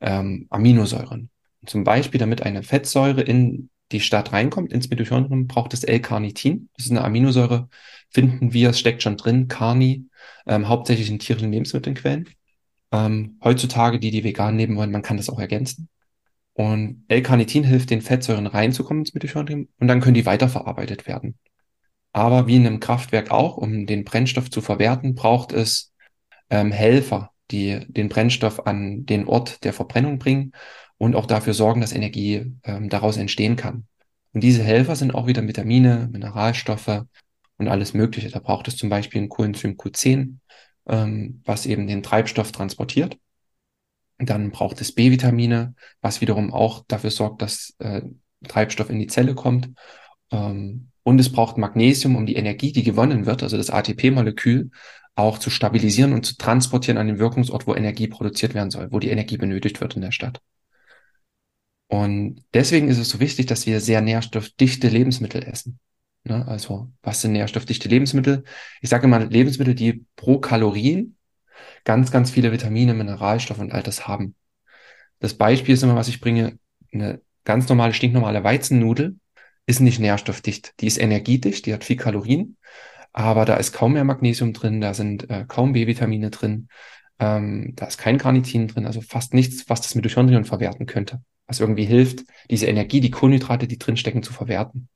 [0.00, 1.30] ähm, Aminosäuren.
[1.60, 6.68] Und zum Beispiel, damit eine Fettsäure in die Stadt reinkommt, ins Mitochondrium, braucht es L-Carnitin.
[6.76, 7.68] Das ist eine Aminosäure,
[8.10, 10.06] finden wir, es steckt schon drin, Carni,
[10.46, 12.28] ähm, hauptsächlich in tierischen Lebensmittelquellen.
[12.90, 15.88] Ähm, heutzutage, die, die vegan leben wollen, man kann das auch ergänzen.
[16.54, 21.38] Und L-Carnitin hilft den Fettsäuren reinzukommen ins Mitochondrium und dann können die weiterverarbeitet werden.
[22.12, 25.92] Aber wie in einem Kraftwerk auch, um den Brennstoff zu verwerten, braucht es
[26.50, 30.52] ähm, Helfer, die den Brennstoff an den Ort der Verbrennung bringen
[30.98, 33.86] und auch dafür sorgen, dass Energie ähm, daraus entstehen kann.
[34.32, 37.02] Und diese Helfer sind auch wieder Vitamine, Mineralstoffe
[37.58, 38.30] und alles Mögliche.
[38.30, 40.38] Da braucht es zum Beispiel ein Coenzym Q10,
[40.88, 43.18] ähm, was eben den Treibstoff transportiert.
[44.18, 48.02] Dann braucht es B-Vitamine, was wiederum auch dafür sorgt, dass äh,
[48.46, 49.70] Treibstoff in die Zelle kommt.
[50.32, 54.70] Ähm, und es braucht Magnesium, um die Energie, die gewonnen wird, also das ATP-Molekül,
[55.14, 58.98] auch zu stabilisieren und zu transportieren an den Wirkungsort, wo Energie produziert werden soll, wo
[58.98, 60.40] die Energie benötigt wird in der Stadt.
[61.88, 65.78] Und deswegen ist es so wichtig, dass wir sehr nährstoffdichte Lebensmittel essen.
[66.24, 66.46] Ne?
[66.48, 68.44] Also, was sind nährstoffdichte Lebensmittel?
[68.80, 71.16] Ich sage immer Lebensmittel, die pro Kalorien
[71.84, 74.34] ganz, ganz viele Vitamine, Mineralstoffe und all das haben.
[75.18, 76.58] Das Beispiel ist immer, was ich bringe,
[76.92, 79.16] eine ganz normale, stinknormale Weizennudel
[79.66, 80.74] ist nicht nährstoffdicht.
[80.80, 82.56] Die ist energiedicht, die hat viel Kalorien,
[83.12, 86.68] aber da ist kaum mehr Magnesium drin, da sind äh, kaum B-Vitamine drin,
[87.18, 91.60] ähm, da ist kein Carnitin drin, also fast nichts, was das Mitochondrion verwerten könnte, was
[91.60, 94.88] irgendwie hilft, diese Energie, die Kohlenhydrate, die drinstecken, zu verwerten.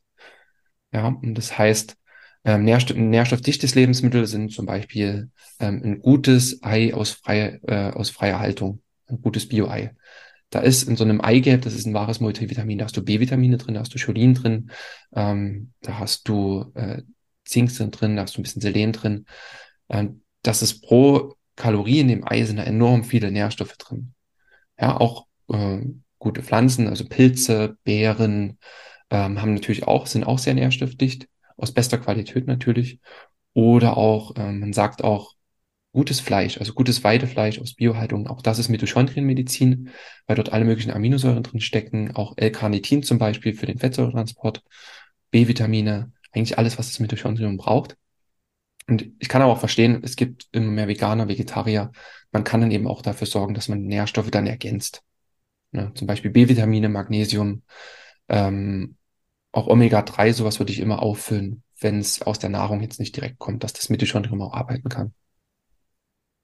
[0.93, 1.97] Ja, und das heißt,
[2.45, 8.11] ähm, Nährstoff, nährstoffdichtes Lebensmittel sind zum Beispiel ähm, ein gutes Ei aus, frei, äh, aus
[8.11, 9.95] freier Haltung, ein gutes Bio-Ei.
[10.51, 13.57] Da ist in so einem Eigelb, das ist ein wahres Multivitamin, da hast du B-Vitamine
[13.57, 14.71] drin, da hast du Cholin drin,
[15.15, 17.03] ähm, da hast du äh,
[17.45, 19.27] Zink drin, da hast du ein bisschen Selen drin.
[19.89, 24.13] Ähm, das ist pro Kalorie in dem Ei sind da enorm viele Nährstoffe drin.
[24.79, 25.81] Ja, auch äh,
[26.19, 28.59] gute Pflanzen, also Pilze, Beeren,
[29.11, 33.01] ähm, haben natürlich auch, sind auch sehr nährstoffdicht, aus bester Qualität natürlich.
[33.55, 35.36] Oder auch, ähm, man sagt auch,
[35.97, 39.89] gutes Fleisch, also gutes Weidefleisch aus Biohaltung, auch das ist Mitochondrienmedizin,
[40.27, 44.63] weil dort alle möglichen Aminosäuren drin stecken, auch L-Carnitin zum Beispiel für den Fettsäuretransport,
[45.31, 47.97] B-Vitamine, eigentlich alles, was das Mitochondrium braucht.
[48.87, 51.93] Und ich kann aber auch verstehen, es gibt immer mehr Veganer, Vegetarier.
[52.31, 55.01] Man kann dann eben auch dafür sorgen, dass man Nährstoffe dann ergänzt.
[55.73, 55.93] Ne?
[55.95, 57.63] Zum Beispiel B-Vitamine, Magnesium,
[58.29, 58.97] ähm,
[59.51, 63.39] auch Omega-3, sowas würde ich immer auffüllen, wenn es aus der Nahrung jetzt nicht direkt
[63.39, 65.15] kommt, dass das Mitochondrium auch arbeiten kann.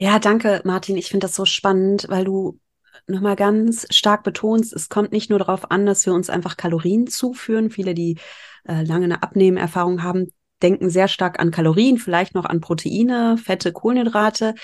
[0.03, 0.97] Ja, danke, Martin.
[0.97, 2.59] Ich finde das so spannend, weil du
[3.07, 7.07] nochmal ganz stark betonst, es kommt nicht nur darauf an, dass wir uns einfach Kalorien
[7.07, 7.71] zuführen.
[7.71, 8.19] Viele, die
[8.67, 13.73] äh, lange eine Abnehmerfahrung haben, denken sehr stark an Kalorien, vielleicht noch an Proteine, Fette,
[13.73, 14.57] Kohlenhydrate.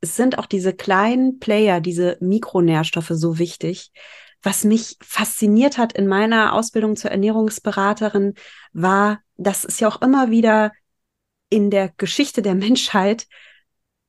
[0.00, 3.92] Es sind auch diese kleinen Player, diese Mikronährstoffe so wichtig.
[4.42, 8.34] Was mich fasziniert hat in meiner Ausbildung zur Ernährungsberaterin
[8.72, 10.72] war, dass es ja auch immer wieder
[11.50, 13.28] in der Geschichte der Menschheit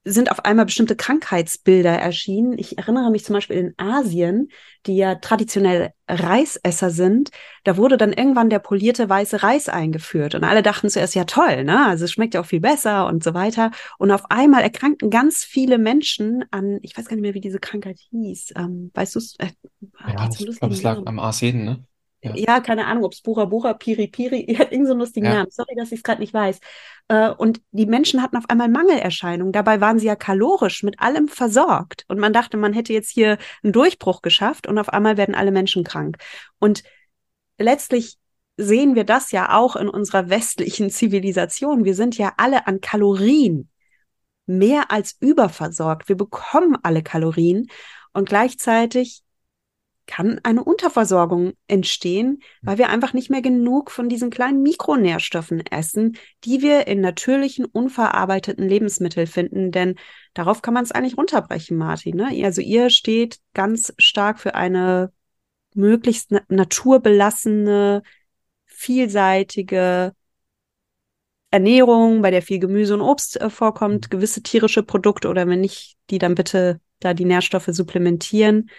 [0.06, 2.58] sind auf einmal bestimmte Krankheitsbilder erschienen.
[2.58, 4.50] Ich erinnere mich zum Beispiel in Asien,
[4.86, 7.32] die ja traditionell Reisesser sind,
[7.64, 11.64] da wurde dann irgendwann der polierte weiße Reis eingeführt und alle dachten zuerst, ja toll,
[11.64, 11.86] ne?
[11.86, 13.72] Also es schmeckt ja auch viel besser und so weiter.
[13.98, 17.60] Und auf einmal erkrankten ganz viele Menschen an, ich weiß gar nicht mehr, wie diese
[17.60, 18.54] Krankheit hieß.
[18.58, 19.36] Ähm, weißt du es?
[19.40, 19.48] Äh,
[20.08, 21.84] ja, ich glaube, es lag am Arsen, ne?
[22.24, 22.32] Ja.
[22.36, 25.34] ja, keine Ahnung, ob es Bura Bura, Piri Piri, hat irgendeinen so lustigen ja.
[25.34, 25.52] Namen.
[25.52, 26.60] Sorry, dass ich es gerade nicht weiß.
[27.10, 29.52] Äh, und die Menschen hatten auf einmal Mangelerscheinungen.
[29.52, 32.06] Dabei waren sie ja kalorisch mit allem versorgt.
[32.08, 35.52] Und man dachte, man hätte jetzt hier einen Durchbruch geschafft und auf einmal werden alle
[35.52, 36.18] Menschen krank.
[36.60, 36.84] Und
[37.58, 38.18] letztlich
[38.56, 41.84] sehen wir das ja auch in unserer westlichen Zivilisation.
[41.84, 43.70] Wir sind ja alle an Kalorien
[44.46, 46.08] mehr als überversorgt.
[46.08, 47.68] Wir bekommen alle Kalorien
[48.14, 49.24] und gleichzeitig
[50.06, 56.18] kann eine Unterversorgung entstehen, weil wir einfach nicht mehr genug von diesen kleinen Mikronährstoffen essen,
[56.44, 59.72] die wir in natürlichen, unverarbeiteten Lebensmitteln finden.
[59.72, 59.96] Denn
[60.34, 62.18] darauf kann man es eigentlich runterbrechen, Martin.
[62.18, 62.46] Ne?
[62.46, 65.12] Also ihr steht ganz stark für eine
[65.74, 68.04] möglichst na naturbelassene,
[68.66, 70.14] vielseitige
[71.50, 75.98] Ernährung, bei der viel Gemüse und Obst äh, vorkommt, gewisse tierische Produkte oder wenn nicht,
[76.10, 78.70] die dann bitte da die Nährstoffe supplementieren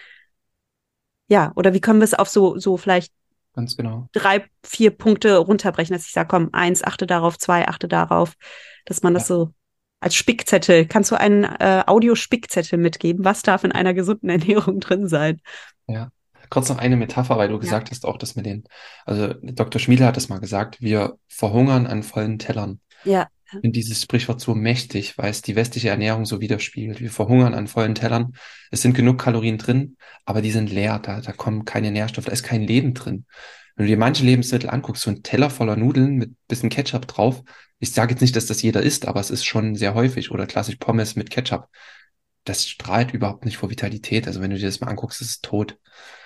[1.27, 3.11] ja, oder wie können wir es auf so, so vielleicht
[3.53, 7.87] ganz genau drei, vier Punkte runterbrechen, dass ich sage, komm, eins, achte darauf, zwei, achte
[7.87, 8.33] darauf,
[8.85, 9.35] dass man das ja.
[9.35, 9.53] so
[10.01, 13.25] als Spickzettel, kannst du einen äh, Audio-Spickzettel mitgeben?
[13.25, 15.41] Was darf in einer gesunden Ernährung drin sein?
[15.87, 16.09] Ja.
[16.51, 17.59] Kurz noch eine Metapher, weil du ja.
[17.59, 18.65] gesagt hast, auch das mit den,
[19.05, 19.79] also Dr.
[19.81, 22.79] Schmiedel hat das mal gesagt, wir verhungern an vollen Tellern.
[23.03, 23.27] Ja.
[23.55, 26.99] Ich finde dieses Sprichwort so mächtig, weil es die westliche Ernährung so widerspiegelt.
[26.99, 28.35] Wir verhungern an vollen Tellern.
[28.71, 30.99] Es sind genug Kalorien drin, aber die sind leer.
[30.99, 33.25] Da, da kommen keine Nährstoffe, da ist kein Leben drin.
[33.75, 37.43] Wenn du dir manche Lebensmittel anguckst, so ein Teller voller Nudeln mit bisschen Ketchup drauf.
[37.79, 40.31] Ich sage jetzt nicht, dass das jeder isst, aber es ist schon sehr häufig.
[40.31, 41.67] Oder klassisch Pommes mit Ketchup.
[42.45, 44.27] Das strahlt überhaupt nicht vor Vitalität.
[44.27, 45.77] Also wenn du dir das mal anguckst, ist es tot.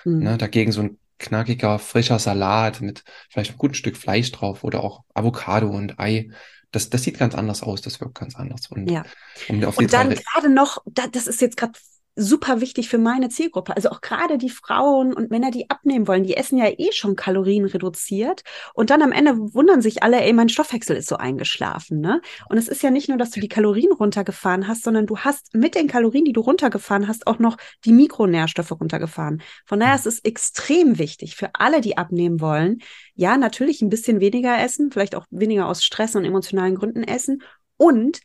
[0.04, 0.18] Mhm.
[0.20, 0.38] Ne?
[0.38, 5.04] Dagegen so ein knackiger, frischer Salat mit vielleicht einem guten Stück Fleisch drauf oder auch
[5.14, 6.30] Avocado und Ei
[6.70, 8.70] das, das sieht ganz anders aus, das wirkt ganz anders.
[8.70, 9.04] Und, ja.
[9.48, 11.72] um auf und dann gerade noch, das ist jetzt gerade
[12.16, 13.74] super wichtig für meine Zielgruppe.
[13.76, 17.16] Also auch gerade die Frauen und Männer, die abnehmen wollen, die essen ja eh schon
[17.16, 18.42] Kalorien reduziert
[18.74, 22.20] und dann am Ende wundern sich alle, ey, mein Stoffwechsel ist so eingeschlafen, ne?
[22.48, 25.54] Und es ist ja nicht nur, dass du die Kalorien runtergefahren hast, sondern du hast
[25.54, 29.42] mit den Kalorien, die du runtergefahren hast, auch noch die Mikronährstoffe runtergefahren.
[29.66, 32.78] Von daher ist es extrem wichtig für alle, die abnehmen wollen,
[33.14, 37.42] ja, natürlich ein bisschen weniger essen, vielleicht auch weniger aus Stress und emotionalen Gründen essen
[37.76, 38.20] und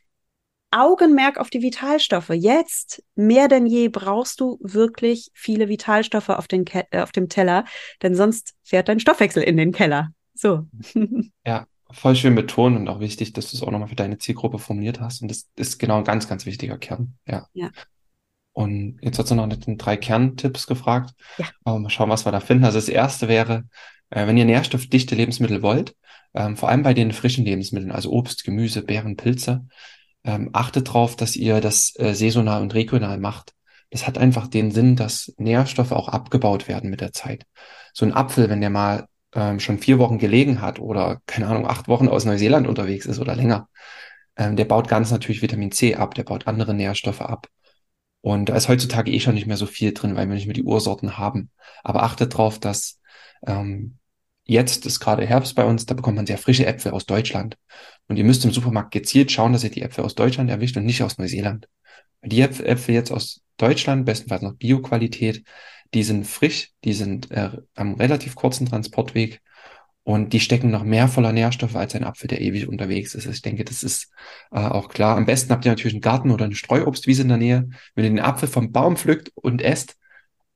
[0.75, 2.29] Augenmerk auf die Vitalstoffe.
[2.29, 7.29] Jetzt mehr denn je brauchst du wirklich viele Vitalstoffe auf, den Ke äh, auf dem
[7.29, 7.65] Teller,
[8.01, 10.09] denn sonst fährt dein Stoffwechsel in den Keller.
[10.33, 10.67] So.
[11.45, 14.59] ja, voll schön betonen und auch wichtig, dass du es auch nochmal für deine Zielgruppe
[14.59, 15.21] formuliert hast.
[15.21, 17.15] Und das ist genau ein ganz, ganz wichtiger Kern.
[17.25, 17.47] Ja.
[17.53, 17.69] ja.
[18.51, 21.13] Und jetzt hast du noch nach den drei Kerntipps gefragt.
[21.37, 21.45] Ja.
[21.63, 22.65] Aber mal schauen, was wir da finden.
[22.65, 23.63] Also das erste wäre,
[24.09, 25.95] äh, wenn ihr nährstoffdichte Lebensmittel wollt,
[26.33, 29.65] ähm, vor allem bei den frischen Lebensmitteln, also Obst, Gemüse, Beeren, Pilze,
[30.25, 33.53] ähm, achtet darauf, dass ihr das äh, saisonal und regional macht.
[33.91, 37.45] Das hat einfach den Sinn, dass Nährstoffe auch abgebaut werden mit der Zeit.
[37.93, 41.67] So ein Apfel, wenn der mal ähm, schon vier Wochen gelegen hat oder, keine Ahnung,
[41.67, 43.69] acht Wochen aus Neuseeland unterwegs ist oder länger,
[44.35, 47.47] ähm, der baut ganz natürlich Vitamin C ab, der baut andere Nährstoffe ab.
[48.21, 50.55] Und da ist heutzutage eh schon nicht mehr so viel drin, weil wir nicht mehr
[50.55, 51.51] die Ursorten haben.
[51.83, 52.99] Aber achtet darauf, dass
[53.45, 53.99] ähm,
[54.45, 57.57] jetzt ist gerade Herbst bei uns, da bekommt man sehr frische Äpfel aus Deutschland.
[58.07, 60.85] Und ihr müsst im Supermarkt gezielt schauen, dass ihr die Äpfel aus Deutschland erwischt und
[60.85, 61.67] nicht aus Neuseeland.
[62.23, 65.43] Die Äpfel jetzt aus Deutschland, bestenfalls noch Bio-Qualität,
[65.93, 69.41] die sind frisch, die sind äh, am relativ kurzen Transportweg
[70.03, 73.25] und die stecken noch mehr voller Nährstoffe als ein Apfel, der ewig unterwegs ist.
[73.25, 74.11] Ich denke, das ist
[74.51, 75.17] äh, auch klar.
[75.17, 77.69] Am besten habt ihr natürlich einen Garten oder eine Streuobstwiese in der Nähe.
[77.95, 79.97] Wenn ihr den Apfel vom Baum pflückt und esst,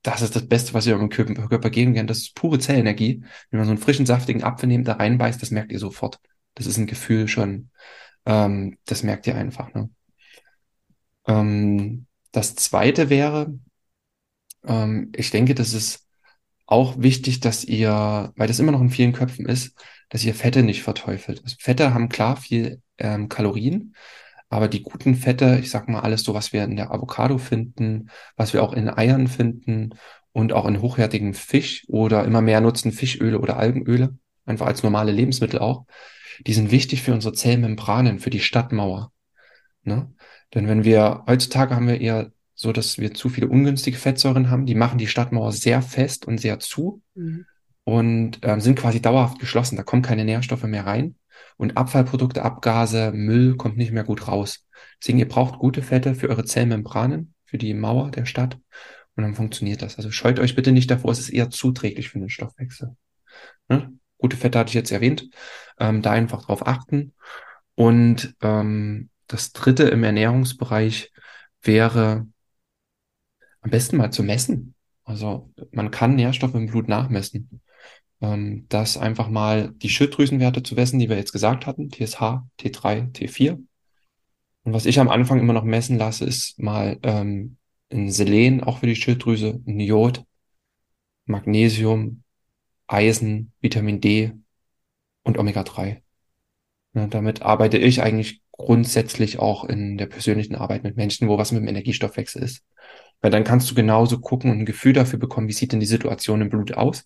[0.02, 2.08] das ist das Beste, was ihr eurem Körper geben könnt.
[2.08, 3.22] Das ist pure Zellenergie.
[3.50, 6.18] Wenn man so einen frischen, saftigen Apfel nehmt, da reinbeißt, das merkt ihr sofort.
[6.54, 7.70] Das ist ein Gefühl schon,
[8.26, 9.72] ähm, das merkt ihr einfach.
[9.74, 9.90] Ne?
[11.26, 13.58] Ähm, das zweite wäre,
[14.64, 16.06] ähm, ich denke, das ist
[16.66, 19.76] auch wichtig, dass ihr, weil das immer noch in vielen Köpfen ist,
[20.08, 21.42] dass ihr Fette nicht verteufelt.
[21.44, 23.94] Also Fette haben klar viel ähm, Kalorien,
[24.50, 28.10] aber die guten Fette, ich sag mal alles so, was wir in der Avocado finden,
[28.36, 29.94] was wir auch in Eiern finden
[30.32, 35.12] und auch in hochwertigem Fisch oder immer mehr nutzen Fischöle oder Algenöle, einfach als normale
[35.12, 35.86] Lebensmittel auch,
[36.46, 39.12] die sind wichtig für unsere Zellmembranen, für die Stadtmauer.
[39.84, 40.12] Ne?
[40.52, 44.66] Denn wenn wir, heutzutage haben wir eher so, dass wir zu viele ungünstige Fettsäuren haben,
[44.66, 47.46] die machen die Stadtmauer sehr fest und sehr zu mhm.
[47.84, 49.76] und äh, sind quasi dauerhaft geschlossen.
[49.76, 51.14] Da kommen keine Nährstoffe mehr rein
[51.56, 54.66] und Abfallprodukte, Abgase, Müll kommt nicht mehr gut raus.
[55.00, 58.58] Deswegen, ihr braucht gute Fette für eure Zellmembranen, für die Mauer der Stadt
[59.16, 59.96] und dann funktioniert das.
[59.96, 62.96] Also scheut euch bitte nicht davor, es ist eher zuträglich für den Stoffwechsel.
[63.68, 63.92] Ne?
[64.18, 65.28] Gute Fette hatte ich jetzt erwähnt,
[65.78, 67.14] ähm, da einfach drauf achten.
[67.74, 71.12] Und ähm, das dritte im Ernährungsbereich
[71.62, 72.26] wäre
[73.60, 74.74] am besten mal zu messen.
[75.04, 77.60] Also man kann Nährstoffe im Blut nachmessen
[78.20, 83.12] ähm, das einfach mal die Schilddrüsenwerte zu messen, die wir jetzt gesagt hatten, TSH, T3,
[83.12, 83.62] T4.
[84.62, 87.56] Und was ich am Anfang immer noch messen lasse, ist mal ähm,
[87.90, 90.24] ein Selen, auch für die Schilddrüse, ein Jod,
[91.24, 92.22] Magnesium,
[92.86, 94.32] Eisen, Vitamin D
[95.22, 96.02] und Omega-3.
[96.94, 101.52] Ja, damit arbeite ich eigentlich grundsätzlich auch in der persönlichen Arbeit mit Menschen, wo was
[101.52, 102.62] mit dem Energiestoffwechsel ist.
[103.22, 105.86] Weil dann kannst du genauso gucken und ein Gefühl dafür bekommen, wie sieht denn die
[105.86, 107.04] Situation im Blut aus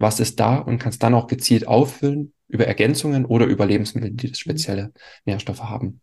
[0.00, 4.28] was ist da und kannst dann auch gezielt auffüllen über Ergänzungen oder über Lebensmittel, die
[4.28, 4.50] das mhm.
[4.50, 4.92] spezielle
[5.24, 6.00] Nährstoffe haben.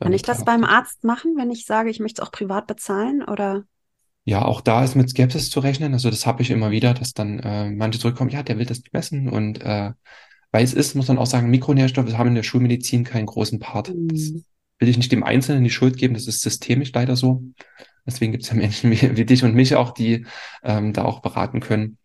[0.00, 3.22] Kann ich das beim Arzt machen, wenn ich sage, ich möchte es auch privat bezahlen
[3.22, 3.64] oder?
[4.24, 5.92] Ja, auch da ist mit Skepsis zu rechnen.
[5.92, 8.78] Also das habe ich immer wieder, dass dann äh, manche zurückkommen, ja, der will das
[8.78, 9.92] nicht messen und äh,
[10.52, 13.94] weil es ist, muss man auch sagen, Mikronährstoffe haben in der Schulmedizin keinen großen Part.
[13.94, 14.08] Mhm.
[14.08, 14.32] Das
[14.78, 17.44] will ich nicht dem Einzelnen die Schuld geben, das ist systemisch leider so.
[18.06, 20.26] Deswegen gibt es ja Menschen wie, wie dich und mich auch, die
[20.62, 21.98] ähm, da auch beraten können.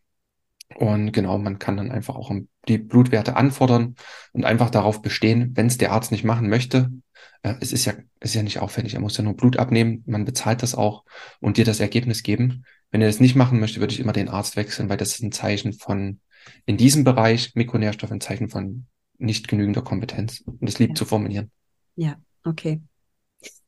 [0.75, 2.31] Und genau, man kann dann einfach auch
[2.67, 3.95] die Blutwerte anfordern
[4.33, 6.91] und einfach darauf bestehen, wenn es der Arzt nicht machen möchte.
[7.43, 8.93] Äh, es ist ja, ist ja nicht aufwendig.
[8.93, 10.03] Er muss ja nur Blut abnehmen.
[10.05, 11.03] Man bezahlt das auch
[11.39, 12.65] und dir das Ergebnis geben.
[12.91, 15.23] Wenn er das nicht machen möchte, würde ich immer den Arzt wechseln, weil das ist
[15.23, 16.19] ein Zeichen von,
[16.65, 18.85] in diesem Bereich Mikronährstoff, ein Zeichen von
[19.17, 20.41] nicht genügender Kompetenz.
[20.41, 20.95] Und das lieb ja.
[20.95, 21.51] zu formulieren.
[21.95, 22.81] Ja, okay.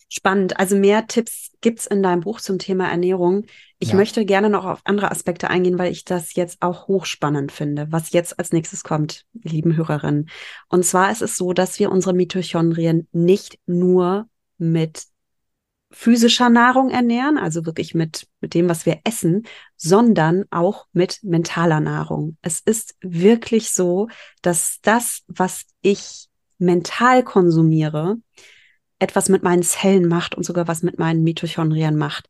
[0.09, 0.59] Spannend.
[0.59, 3.45] Also mehr Tipps gibt's in deinem Buch zum Thema Ernährung.
[3.79, 3.95] Ich ja.
[3.95, 8.11] möchte gerne noch auf andere Aspekte eingehen, weil ich das jetzt auch hochspannend finde, was
[8.11, 10.29] jetzt als nächstes kommt, lieben Hörerinnen.
[10.69, 15.05] Und zwar ist es so, dass wir unsere Mitochondrien nicht nur mit
[15.93, 19.45] physischer Nahrung ernähren, also wirklich mit, mit dem, was wir essen,
[19.77, 22.37] sondern auch mit mentaler Nahrung.
[22.41, 24.07] Es ist wirklich so,
[24.41, 28.17] dass das, was ich mental konsumiere,
[29.03, 32.29] etwas mit meinen Zellen macht und sogar was mit meinen Mitochondrien macht.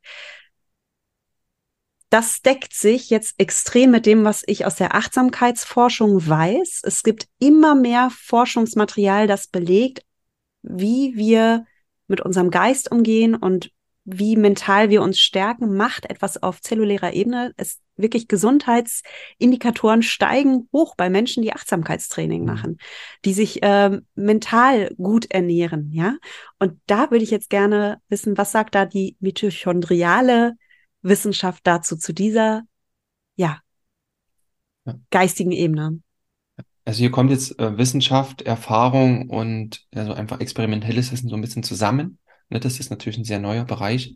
[2.10, 6.82] Das deckt sich jetzt extrem mit dem, was ich aus der Achtsamkeitsforschung weiß.
[6.84, 10.04] Es gibt immer mehr Forschungsmaterial, das belegt,
[10.62, 11.66] wie wir
[12.08, 13.72] mit unserem Geist umgehen und
[14.06, 17.54] wie mental wir uns stärken, macht etwas auf zellulärer Ebene.
[17.58, 22.48] Es wirklich Gesundheitsindikatoren steigen hoch bei Menschen, die Achtsamkeitstraining mhm.
[22.48, 22.78] machen,
[23.26, 26.18] die sich äh, mental gut ernähren, ja.
[26.60, 30.54] Und da würde ich jetzt gerne wissen, was sagt da die mitochondriale
[31.02, 32.64] Wissenschaft dazu, zu dieser,
[33.36, 33.60] ja,
[34.86, 34.96] ja.
[35.12, 36.00] geistigen Ebene?
[36.86, 41.64] Also hier kommt jetzt äh, Wissenschaft, Erfahrung und also einfach experimentelles Wissen so ein bisschen
[41.64, 42.18] zusammen.
[42.50, 44.16] Ne, das ist natürlich ein sehr neuer Bereich.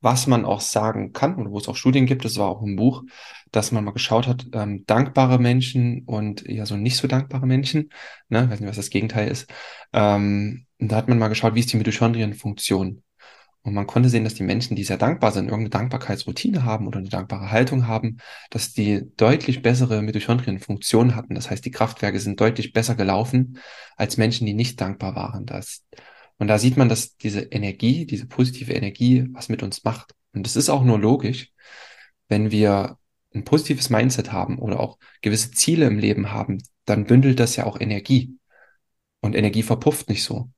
[0.00, 2.76] Was man auch sagen kann, und wo es auch Studien gibt, das war auch ein
[2.76, 3.02] Buch,
[3.50, 7.90] dass man mal geschaut hat, ähm, dankbare Menschen und ja so nicht so dankbare Menschen,
[8.28, 9.50] ne, weiß nicht, was das Gegenteil ist.
[9.92, 13.02] Ähm, da hat man mal geschaut, wie ist die Mitochondrienfunktion.
[13.62, 17.00] Und man konnte sehen, dass die Menschen, die sehr dankbar sind, irgendeine Dankbarkeitsroutine haben oder
[17.00, 18.18] eine dankbare Haltung haben,
[18.50, 21.34] dass die deutlich bessere Mitochondrienfunktion hatten.
[21.34, 23.58] Das heißt, die Kraftwerke sind deutlich besser gelaufen
[23.96, 25.44] als Menschen, die nicht dankbar waren.
[25.44, 25.84] Das
[26.38, 30.14] und da sieht man, dass diese Energie, diese positive Energie, was mit uns macht.
[30.32, 31.52] Und das ist auch nur logisch,
[32.28, 32.98] wenn wir
[33.34, 37.66] ein positives Mindset haben oder auch gewisse Ziele im Leben haben, dann bündelt das ja
[37.66, 38.38] auch Energie.
[39.20, 40.50] Und Energie verpufft nicht so.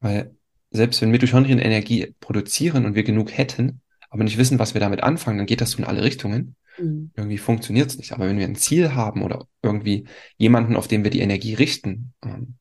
[0.00, 0.36] Weil
[0.70, 5.02] selbst wenn Mitochondrien Energie produzieren und wir genug hätten, aber nicht wissen, was wir damit
[5.02, 6.54] anfangen, dann geht das so in alle Richtungen.
[6.78, 7.10] Mhm.
[7.16, 8.12] Irgendwie funktioniert es nicht.
[8.12, 12.14] Aber wenn wir ein Ziel haben oder irgendwie jemanden, auf den wir die Energie richten,
[12.24, 12.56] ähm,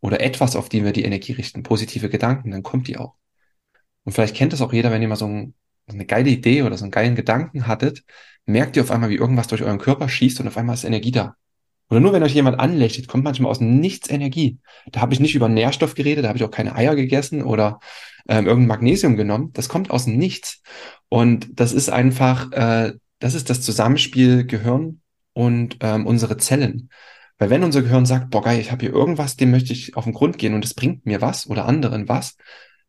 [0.00, 3.14] oder etwas, auf dem wir die Energie richten, positive Gedanken, dann kommt die auch.
[4.04, 5.54] Und vielleicht kennt das auch jeder, wenn ihr mal so, ein,
[5.86, 8.04] so eine geile Idee oder so einen geilen Gedanken hattet,
[8.46, 11.12] merkt ihr auf einmal, wie irgendwas durch euren Körper schießt und auf einmal ist Energie
[11.12, 11.36] da.
[11.90, 14.58] Oder nur wenn euch jemand anlächelt, kommt manchmal aus nichts Energie.
[14.92, 17.80] Da habe ich nicht über Nährstoff geredet, da habe ich auch keine Eier gegessen oder
[18.28, 19.52] ähm, irgendein Magnesium genommen.
[19.54, 20.62] Das kommt aus nichts.
[21.08, 25.00] Und das ist einfach, äh, das ist das Zusammenspiel Gehirn
[25.32, 26.90] und ähm, unsere Zellen.
[27.40, 30.04] Weil wenn unser Gehirn sagt, boah geil, ich habe hier irgendwas, dem möchte ich auf
[30.04, 32.36] den Grund gehen und es bringt mir was oder anderen was,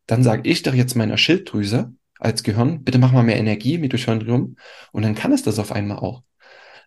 [0.08, 4.58] dann sage ich doch jetzt meiner Schilddrüse als Gehirn, bitte mach mal mehr Energie, Mitochondrium,
[4.92, 6.22] und dann kann es das auf einmal auch.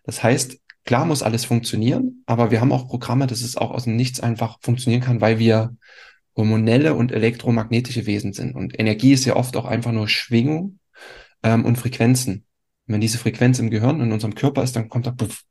[0.03, 3.85] Das heißt, klar muss alles funktionieren, aber wir haben auch Programme, dass es auch aus
[3.85, 5.75] dem Nichts einfach funktionieren kann, weil wir
[6.35, 8.53] hormonelle und elektromagnetische Wesen sind.
[8.53, 10.77] Und Energie ist ja oft auch einfach nur Schwingung
[11.41, 12.45] ähm, und Frequenzen.
[12.85, 15.43] Und wenn diese Frequenz im Gehirn, in unserem Körper ist, dann kommt da puff,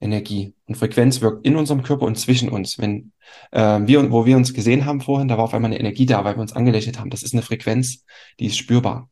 [0.00, 0.54] Energie.
[0.66, 2.78] Und Frequenz wirkt in unserem Körper und zwischen uns.
[2.78, 3.12] Wenn
[3.50, 6.24] äh, wir, wo wir uns gesehen haben vorhin, da war auf einmal eine Energie da,
[6.24, 7.10] weil wir uns angelächelt haben.
[7.10, 8.04] Das ist eine Frequenz,
[8.38, 9.08] die ist spürbar.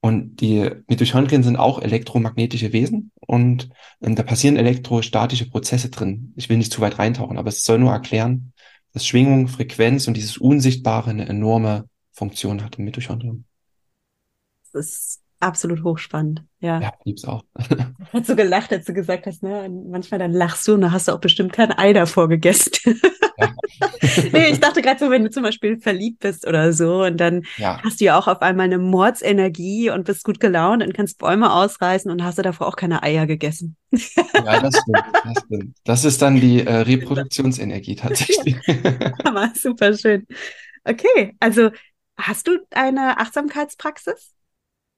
[0.00, 3.68] Und die Mitochondrien sind auch elektromagnetische Wesen und
[4.00, 6.32] ähm, da passieren elektrostatische Prozesse drin.
[6.34, 8.52] Ich will nicht zu weit reintauchen, aber es soll nur erklären,
[8.92, 13.44] dass Schwingung, Frequenz und dieses Unsichtbare eine enorme Funktion hat im Mitochondrium.
[14.72, 16.44] Das ist absolut hochspannend.
[16.60, 17.42] Ja, ja lieb's auch.
[18.12, 19.68] Hat so gelacht, als du gesagt hast, ne?
[19.68, 22.72] manchmal dann lachst du und da hast du auch bestimmt kein Ei davor gegessen.
[23.38, 23.52] Ja.
[24.32, 27.42] nee, ich dachte gerade so, wenn du zum Beispiel verliebt bist oder so und dann
[27.56, 27.80] ja.
[27.82, 31.52] hast du ja auch auf einmal eine Mordsenergie und bist gut gelaunt und kannst Bäume
[31.52, 33.76] ausreißen und hast du davor auch keine Eier gegessen.
[33.90, 35.04] ja, das stimmt.
[35.24, 35.76] Das, stimmt.
[35.84, 38.56] das ist dann die äh, Reproduktionsenergie tatsächlich.
[39.24, 40.26] Hammer, super schön.
[40.84, 41.70] Okay, also
[42.16, 44.32] hast du eine Achtsamkeitspraxis?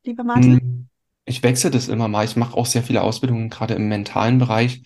[0.05, 0.61] Lieber Martin?
[0.61, 0.89] Hm,
[1.25, 2.25] ich wechsle das immer mal.
[2.25, 4.83] Ich mache auch sehr viele Ausbildungen, gerade im mentalen Bereich.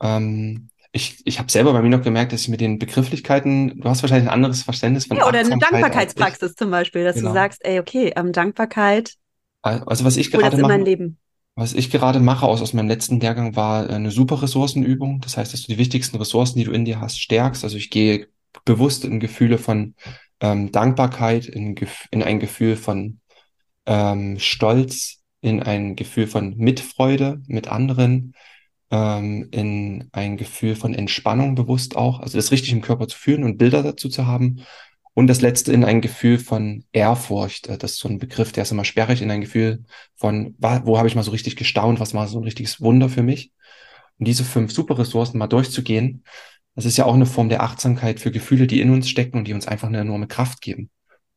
[0.00, 3.88] Ähm, ich ich habe selber bei mir noch gemerkt, dass ich mit den Begrifflichkeiten, du
[3.88, 7.28] hast wahrscheinlich ein anderes Verständnis von Ja, oder eine Dankbarkeitspraxis zum Beispiel, dass genau.
[7.28, 9.14] du sagst, ey, okay, ähm, Dankbarkeit.
[9.62, 11.14] Also was ich gerade mache,
[11.54, 15.20] was ich gerade mache aus, aus meinem letzten Lehrgang war eine super Ressourcenübung.
[15.20, 17.64] Das heißt, dass du die wichtigsten Ressourcen, die du in dir hast, stärkst.
[17.64, 18.28] Also ich gehe
[18.64, 19.94] bewusst in Gefühle von
[20.40, 21.74] ähm, Dankbarkeit, in,
[22.10, 23.20] in ein Gefühl von
[23.86, 28.34] ähm, Stolz, in ein Gefühl von Mitfreude mit anderen,
[28.90, 33.44] ähm, in ein Gefühl von Entspannung bewusst auch, also das richtig im Körper zu fühlen
[33.44, 34.62] und Bilder dazu zu haben.
[35.14, 37.68] Und das letzte in ein Gefühl von Ehrfurcht.
[37.68, 40.98] Äh, das ist so ein Begriff, der ist immer sperrig, in ein Gefühl von, wo
[40.98, 43.52] habe ich mal so richtig gestaunt, was war so ein richtiges Wunder für mich.
[44.18, 46.24] Und diese fünf super Ressourcen mal durchzugehen,
[46.74, 49.48] das ist ja auch eine Form der Achtsamkeit für Gefühle, die in uns stecken und
[49.48, 50.90] die uns einfach eine enorme Kraft geben.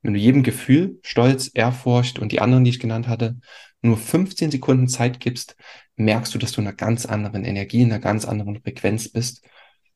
[0.06, 3.38] Wenn du jedem Gefühl, Stolz, Ehrfurcht und die anderen, die ich genannt hatte,
[3.82, 5.56] nur 15 Sekunden Zeit gibst,
[5.95, 9.43] merkst du, dass du in einer ganz anderen Energie, in einer ganz anderen Frequenz bist.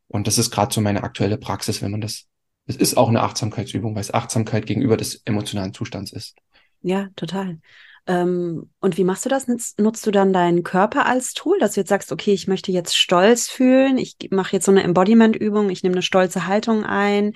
[0.08, 2.26] Und das ist gerade so meine aktuelle Praxis, wenn man das,
[2.66, 6.36] es ist auch eine Achtsamkeitsübung, weil es Achtsamkeit gegenüber des emotionalen Zustands ist.
[6.82, 7.60] Ja, total.
[8.08, 9.48] Ähm, und wie machst du das?
[9.78, 12.98] Nutzt, du dann deinen Körper als Tool, dass du jetzt sagst, okay, ich möchte jetzt
[12.98, 17.34] stolz fühlen, ich mache jetzt so eine Embodiment-Übung, ich nehme eine stolze Haltung ein,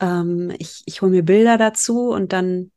[0.00, 2.70] ähm, ich, ich hole mir Bilder dazu und dann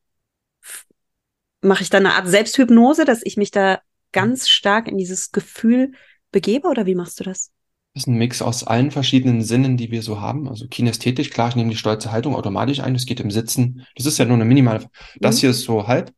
[1.61, 3.79] mache ich da eine Art Selbsthypnose, dass ich mich da
[4.11, 5.93] ganz stark in dieses Gefühl
[6.31, 7.51] begebe oder wie machst du das?
[7.93, 10.49] Das ist ein Mix aus allen verschiedenen Sinnen, die wir so haben.
[10.49, 12.95] Also kinästhetisch, klar, ich nehme die stolze Haltung automatisch ein.
[12.95, 13.85] Das geht im Sitzen.
[13.95, 14.89] Das ist ja nur eine minimale.
[15.19, 15.39] Das mhm.
[15.41, 16.11] hier ist so halb.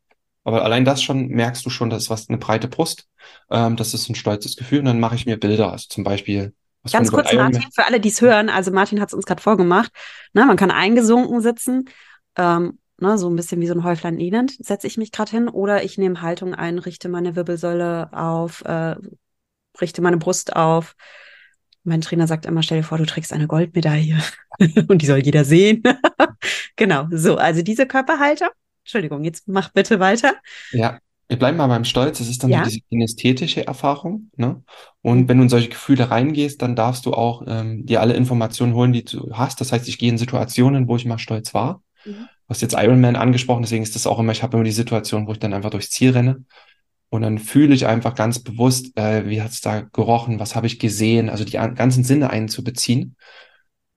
[0.46, 3.08] Aber allein das schon merkst du schon, das ist was eine breite Brust.
[3.52, 4.80] Ähm, das ist ein stolzes Gefühl.
[4.80, 5.72] Und dann mache ich mir Bilder.
[5.72, 6.54] Also zum Beispiel.
[6.86, 8.48] Was Ganz kurz, Martin, für alle, die es hören.
[8.48, 9.92] Also Martin hat es uns gerade vorgemacht.
[10.34, 11.90] Na, man kann eingesunken sitzen.
[12.36, 15.50] Ähm, ne, so ein bisschen wie so ein Häuflein elend, setze ich mich gerade hin.
[15.50, 18.96] Oder ich nehme Haltung ein, richte meine Wirbelsäule auf, äh,
[19.82, 20.96] richte meine Brust auf.
[21.84, 24.20] Mein Trainer sagt immer, stell dir vor, du trägst eine Goldmedaille
[24.88, 25.82] und die soll jeder sehen.
[26.76, 28.52] genau, so, also diese Körperhalter.
[28.84, 30.36] Entschuldigung, jetzt mach bitte weiter.
[30.72, 32.20] Ja, wir bleiben mal beim Stolz.
[32.20, 32.64] Das ist dann ja.
[32.64, 34.30] so diese kinästhetische Erfahrung.
[34.36, 34.62] Ne?
[35.02, 35.30] Und mhm.
[35.30, 38.94] wenn du in solche Gefühle reingehst, dann darfst du auch ähm, dir alle Informationen holen,
[38.94, 39.60] die du hast.
[39.62, 41.82] Das heißt, ich gehe in Situationen, wo ich mal stolz war.
[42.06, 42.12] Mhm.
[42.12, 45.26] Du hast jetzt Ironman angesprochen, deswegen ist das auch immer, ich habe immer die Situation,
[45.26, 46.46] wo ich dann einfach durchs Ziel renne.
[47.10, 50.68] Und dann fühle ich einfach ganz bewusst, äh, wie hat es da gerochen, was habe
[50.68, 53.16] ich gesehen, also die ganzen Sinne einzubeziehen.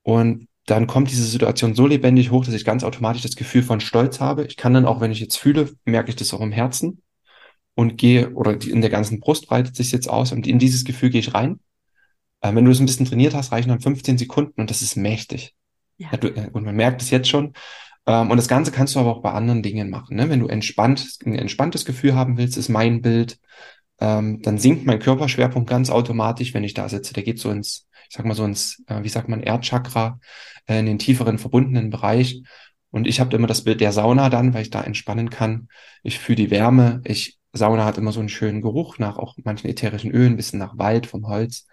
[0.01, 3.81] Und dann kommt diese Situation so lebendig hoch, dass ich ganz automatisch das Gefühl von
[3.81, 4.45] Stolz habe.
[4.45, 7.01] Ich kann dann auch, wenn ich jetzt fühle, merke ich das auch im Herzen
[7.79, 10.83] und gehe, oder die, in der ganzen Brust breitet sich jetzt aus und in dieses
[10.83, 11.61] Gefühl gehe ich rein.
[12.41, 14.97] Äh, wenn du es ein bisschen trainiert hast, reichen dann 15 Sekunden und das ist
[14.97, 15.55] mächtig.
[15.97, 16.11] Ja.
[16.11, 17.53] Äh, und man merkt es jetzt schon,
[18.05, 20.17] ähm, und das Ganze kannst du aber auch bei anderen Dingen machen.
[20.17, 20.29] Ne?
[20.29, 23.39] Wenn du entspannt, ein entspanntes Gefühl haben willst, ist mein Bild,
[24.01, 27.13] ähm, dann sinkt mein Körperschwerpunkt ganz automatisch, wenn ich da sitze.
[27.13, 30.19] Der geht so ins, ich sag mal so ins, äh, wie sagt man, Erdchakra,
[30.65, 32.43] äh, in den tieferen verbundenen Bereich.
[32.91, 35.69] Und ich habe immer das Bild der Sauna dann, weil ich da entspannen kann.
[36.03, 37.01] Ich fühle die Wärme.
[37.05, 40.77] Ich, Sauna hat immer so einen schönen Geruch nach auch manchen ätherischen Ölen, bisschen nach
[40.77, 41.65] Wald vom Holz.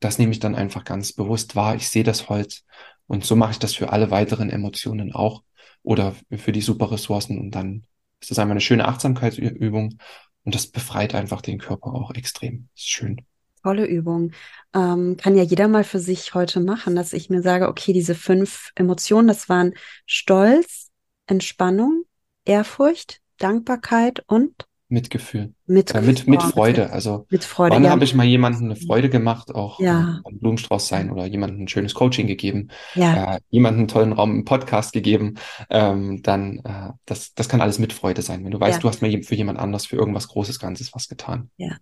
[0.00, 1.74] Das nehme ich dann einfach ganz bewusst wahr.
[1.74, 2.64] Ich sehe das Holz.
[3.06, 5.42] Und so mache ich das für alle weiteren Emotionen auch
[5.82, 7.38] oder für die super Ressourcen.
[7.38, 7.84] Und dann
[8.20, 9.98] ist das einfach eine schöne Achtsamkeitsübung
[10.44, 12.68] und das befreit einfach den Körper auch extrem.
[12.74, 13.22] Ist schön.
[13.62, 14.32] Tolle Übung.
[14.74, 18.14] Ähm, kann ja jeder mal für sich heute machen, dass ich mir sage, okay, diese
[18.14, 19.74] fünf Emotionen, das waren
[20.06, 20.90] Stolz,
[21.26, 22.04] Entspannung,
[22.44, 25.52] Ehrfurcht, Dankbarkeit und Mitgefühl.
[25.66, 26.90] Mit, äh, mit, mit Freude.
[26.90, 27.90] Also mit Freude, wann ja.
[27.90, 30.20] habe ich mal jemandem eine Freude gemacht, auch ja.
[30.24, 33.34] ein Blumenstrauß sein oder jemandem ein schönes Coaching gegeben, ja.
[33.34, 35.34] äh, jemandem einen tollen Raum im Podcast gegeben,
[35.70, 38.44] ähm, dann äh, das, das kann alles mit Freude sein.
[38.44, 38.80] Wenn du weißt, ja.
[38.80, 41.50] du hast mir für jemand anders für irgendwas Großes, Ganzes was getan.
[41.56, 41.76] Ja.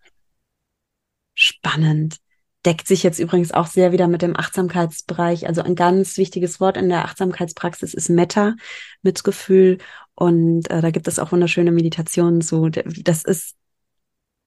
[1.35, 2.17] Spannend
[2.65, 5.47] deckt sich jetzt übrigens auch sehr wieder mit dem Achtsamkeitsbereich.
[5.47, 8.55] Also ein ganz wichtiges Wort in der Achtsamkeitspraxis ist Metta,
[9.03, 9.79] Mitgefühl.
[10.15, 12.69] Und äh, da gibt es auch wunderschöne Meditationen zu.
[12.71, 13.57] Das ist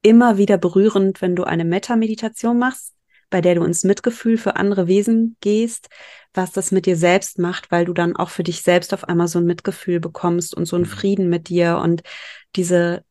[0.01, 2.93] immer wieder berührend, wenn du eine Metta-Meditation machst,
[3.29, 5.89] bei der du ins Mitgefühl für andere Wesen gehst,
[6.33, 9.27] was das mit dir selbst macht, weil du dann auch für dich selbst auf einmal
[9.27, 10.89] so ein Mitgefühl bekommst und so einen mhm.
[10.89, 12.03] Frieden mit dir und
[12.55, 13.03] diese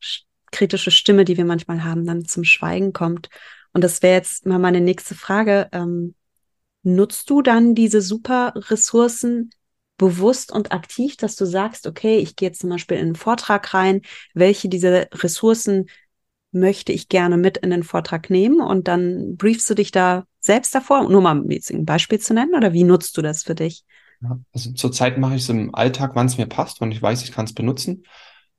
[0.52, 3.28] kritische Stimme, die wir manchmal haben, dann zum Schweigen kommt.
[3.76, 5.68] Und das wäre jetzt mal meine nächste Frage.
[5.70, 6.14] Ähm,
[6.82, 9.50] nutzt du dann diese super Ressourcen
[9.98, 13.74] bewusst und aktiv, dass du sagst, okay, ich gehe jetzt zum Beispiel in einen Vortrag
[13.74, 14.00] rein,
[14.32, 15.90] welche dieser Ressourcen
[16.52, 20.74] möchte ich gerne mit in den Vortrag nehmen und dann briefst du dich da selbst
[20.74, 23.84] davor, nur mal ein Beispiel zu nennen oder wie nutzt du das für dich?
[24.54, 27.32] Also zurzeit mache ich es im Alltag, wann es mir passt, wann ich weiß, ich
[27.32, 28.04] kann es benutzen.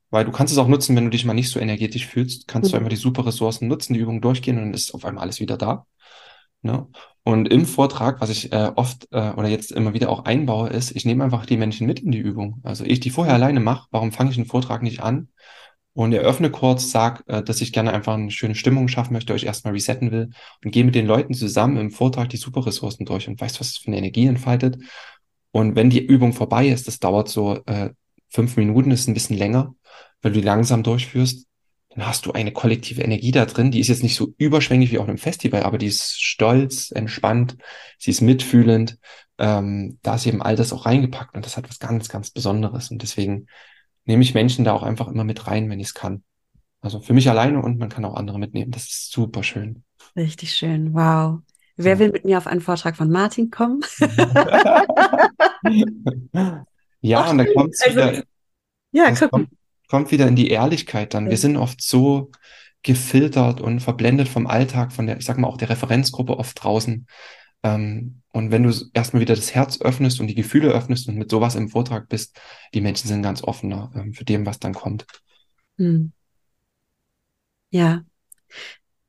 [0.09, 2.69] Weil du kannst es auch nutzen, wenn du dich mal nicht so energetisch fühlst, kannst
[2.69, 2.71] mhm.
[2.71, 5.39] du einfach die super Ressourcen nutzen, die Übung durchgehen und dann ist auf einmal alles
[5.39, 5.85] wieder da.
[6.61, 6.87] Ne?
[7.23, 10.95] Und im Vortrag, was ich äh, oft äh, oder jetzt immer wieder auch einbaue, ist,
[10.95, 12.61] ich nehme einfach die Menschen mit in die Übung.
[12.63, 13.43] Also ich die vorher mhm.
[13.43, 15.29] alleine mache, warum fange ich einen Vortrag nicht an?
[15.93, 19.43] Und eröffne kurz, sag, äh, dass ich gerne einfach eine schöne Stimmung schaffen möchte, euch
[19.43, 20.29] erstmal resetten will
[20.63, 23.69] und gehe mit den Leuten zusammen im Vortrag die super Ressourcen durch und weißt, was
[23.71, 24.77] es für eine Energie entfaltet.
[25.51, 27.89] Und wenn die Übung vorbei ist, das dauert so äh,
[28.29, 29.73] fünf Minuten, ist ein bisschen länger,
[30.21, 31.45] wenn du die langsam durchführst,
[31.89, 33.71] dann hast du eine kollektive Energie da drin.
[33.71, 37.57] Die ist jetzt nicht so überschwänglich wie auf einem Festival, aber die ist stolz, entspannt,
[37.97, 38.99] sie ist mitfühlend.
[39.39, 42.91] Ähm, da ist eben all das auch reingepackt und das hat was ganz, ganz Besonderes.
[42.91, 43.47] Und deswegen
[44.05, 46.23] nehme ich Menschen da auch einfach immer mit rein, wenn ich es kann.
[46.81, 48.71] Also für mich alleine und man kann auch andere mitnehmen.
[48.71, 49.83] Das ist super schön.
[50.15, 50.93] Richtig schön.
[50.93, 51.39] Wow.
[51.75, 51.99] Wer ja.
[51.99, 53.81] will mit mir auf einen Vortrag von Martin kommen?
[57.01, 58.23] ja, Ach, und dann kommt es also, wieder.
[58.91, 59.31] Ja, guck.
[59.31, 59.49] Kommt,
[59.87, 61.29] kommt wieder in die Ehrlichkeit dann.
[61.29, 62.31] Wir sind oft so
[62.83, 67.07] gefiltert und verblendet vom Alltag, von der, ich sag mal, auch der Referenzgruppe oft draußen.
[67.63, 71.31] Ähm, und wenn du erstmal wieder das Herz öffnest und die Gefühle öffnest und mit
[71.31, 72.39] sowas im Vortrag bist,
[72.73, 75.05] die Menschen sind ganz offener ähm, für dem, was dann kommt.
[75.77, 76.11] Hm.
[77.69, 78.03] Ja,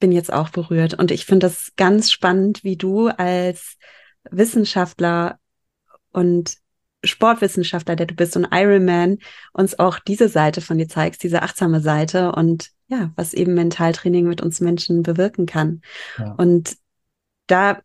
[0.01, 0.95] bin jetzt auch berührt.
[0.95, 3.77] Und ich finde das ganz spannend, wie du als
[4.31, 5.39] Wissenschaftler
[6.11, 6.57] und
[7.05, 9.19] Sportwissenschaftler, der du bist und Ironman,
[9.53, 14.27] uns auch diese Seite von dir zeigst, diese achtsame Seite und ja, was eben Mentaltraining
[14.27, 15.83] mit uns Menschen bewirken kann.
[16.19, 16.33] Ja.
[16.33, 16.77] Und
[17.47, 17.81] da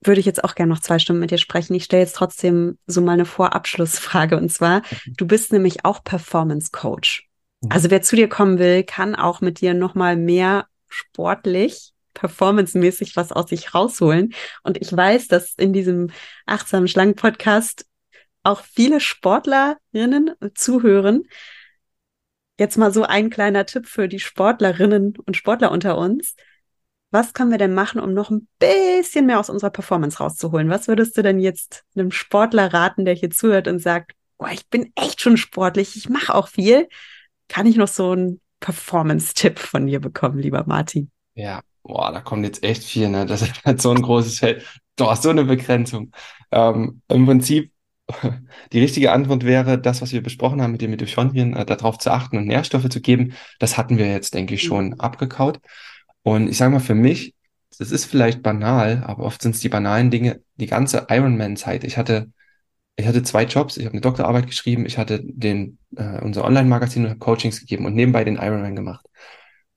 [0.00, 1.74] würde ich jetzt auch gerne noch zwei Stunden mit dir sprechen.
[1.74, 6.70] Ich stelle jetzt trotzdem so mal eine Vorabschlussfrage und zwar, du bist nämlich auch Performance
[6.72, 7.28] Coach.
[7.60, 7.72] Mhm.
[7.72, 13.32] Also wer zu dir kommen will, kann auch mit dir nochmal mehr sportlich, performancemäßig was
[13.32, 14.34] aus sich rausholen.
[14.62, 16.10] Und ich weiß, dass in diesem
[16.46, 17.84] achtsamen Schlangen Podcast
[18.42, 21.24] auch viele Sportlerinnen zuhören.
[22.58, 26.34] Jetzt mal so ein kleiner Tipp für die Sportlerinnen und Sportler unter uns.
[27.10, 30.68] Was können wir denn machen, um noch ein bisschen mehr aus unserer Performance rauszuholen?
[30.68, 34.68] Was würdest du denn jetzt einem Sportler raten, der hier zuhört und sagt, oh, ich
[34.68, 36.88] bin echt schon sportlich, ich mache auch viel.
[37.48, 41.10] Kann ich noch so einen Performance-Tipp von dir bekommen, lieber Martin?
[41.34, 43.26] Ja, boah, da kommt jetzt echt viel, ne?
[43.26, 44.64] Das ist halt so ein großes Feld.
[44.96, 46.12] Du hast so eine Begrenzung.
[46.50, 47.72] Ähm, Im Prinzip,
[48.72, 52.10] die richtige Antwort wäre, das, was wir besprochen haben mit den Mitochondrien, äh, darauf zu
[52.10, 55.00] achten und Nährstoffe zu geben, das hatten wir jetzt, denke ich, schon mhm.
[55.00, 55.60] abgekaut.
[56.22, 57.34] Und ich sage mal, für mich,
[57.78, 61.84] das ist vielleicht banal, aber oft sind es die banalen Dinge, die ganze Ironman-Zeit.
[61.84, 62.32] Ich hatte
[62.98, 67.06] ich hatte zwei Jobs, ich habe eine Doktorarbeit geschrieben, ich hatte den äh, unser Online-Magazin
[67.06, 69.06] und Coachings gegeben und nebenbei den Ironman gemacht.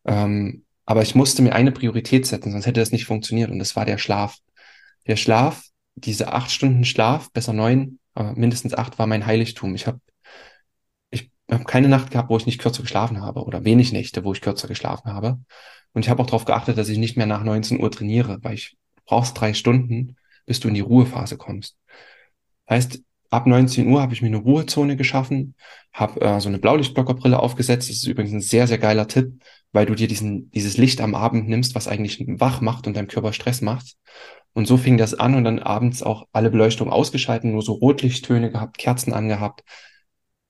[0.05, 3.75] Ähm, aber ich musste mir eine Priorität setzen, sonst hätte das nicht funktioniert und das
[3.75, 4.37] war der Schlaf.
[5.05, 9.75] Der Schlaf, diese acht Stunden Schlaf, besser neun, aber mindestens acht war mein Heiligtum.
[9.75, 9.99] Ich habe
[11.09, 14.33] ich hab keine Nacht gehabt, wo ich nicht kürzer geschlafen habe oder wenig Nächte, wo
[14.33, 15.39] ich kürzer geschlafen habe.
[15.93, 18.55] Und ich habe auch darauf geachtet, dass ich nicht mehr nach 19 Uhr trainiere, weil
[18.55, 21.77] ich brauchst drei Stunden, bis du in die Ruhephase kommst.
[22.69, 25.55] Heißt, ab 19 Uhr habe ich mir eine Ruhezone geschaffen,
[25.91, 27.89] habe äh, so eine Blaulichtblockerbrille aufgesetzt.
[27.89, 29.41] Das ist übrigens ein sehr, sehr geiler Tipp,
[29.71, 33.07] weil du dir diesen, dieses Licht am Abend nimmst, was eigentlich wach macht und deinem
[33.07, 33.95] Körper Stress macht.
[34.53, 38.51] Und so fing das an und dann abends auch alle Beleuchtung ausgeschalten, nur so Rotlichttöne
[38.51, 39.63] gehabt, Kerzen angehabt.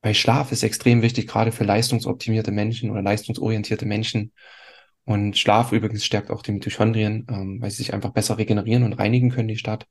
[0.02, 4.34] Weil Schlaf ist extrem wichtig, gerade für leistungsoptimierte Menschen oder leistungsorientierte Menschen.
[5.06, 8.94] Und Schlaf übrigens stärkt auch die Mitochondrien, ähm, weil sie sich einfach besser regenerieren und
[8.94, 9.88] reinigen können, die Stadt.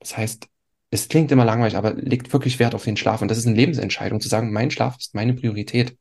[0.00, 0.48] Das heißt,
[0.90, 3.22] es klingt immer langweilig, aber legt wirklich Wert auf den Schlaf.
[3.22, 5.98] Und das ist eine Lebensentscheidung, zu sagen, mein Schlaf ist meine Priorität.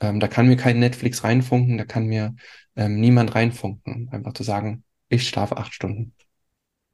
[0.00, 2.34] Ähm, da kann mir kein Netflix reinfunken, da kann mir
[2.76, 4.08] ähm, niemand reinfunken.
[4.10, 6.14] Einfach zu sagen, ich schlafe acht Stunden.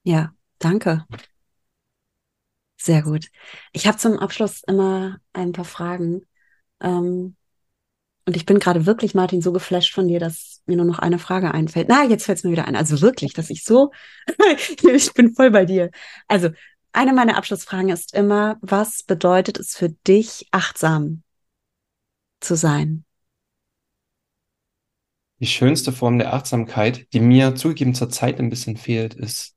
[0.04, 1.04] Ja, danke.
[2.76, 3.28] Sehr gut.
[3.72, 6.26] Ich habe zum Abschluss immer ein paar Fragen.
[6.80, 7.36] Ähm,
[8.26, 11.18] und ich bin gerade wirklich, Martin, so geflasht von dir, dass mir nur noch eine
[11.18, 11.88] Frage einfällt.
[11.88, 12.76] Na, jetzt fällt es mir wieder ein.
[12.76, 13.90] Also wirklich, dass ich so,
[14.94, 15.90] ich bin voll bei dir.
[16.28, 16.50] Also
[16.92, 21.22] eine meiner Abschlussfragen ist immer, was bedeutet es für dich, achtsam
[22.40, 23.04] zu sein?
[25.40, 29.53] Die schönste Form der Achtsamkeit, die mir zugegeben zur Zeit ein bisschen fehlt, ist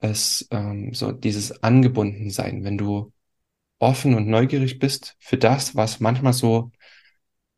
[0.00, 3.12] es ähm, so dieses Angebundensein, wenn du
[3.78, 6.70] offen und neugierig bist für das, was manchmal so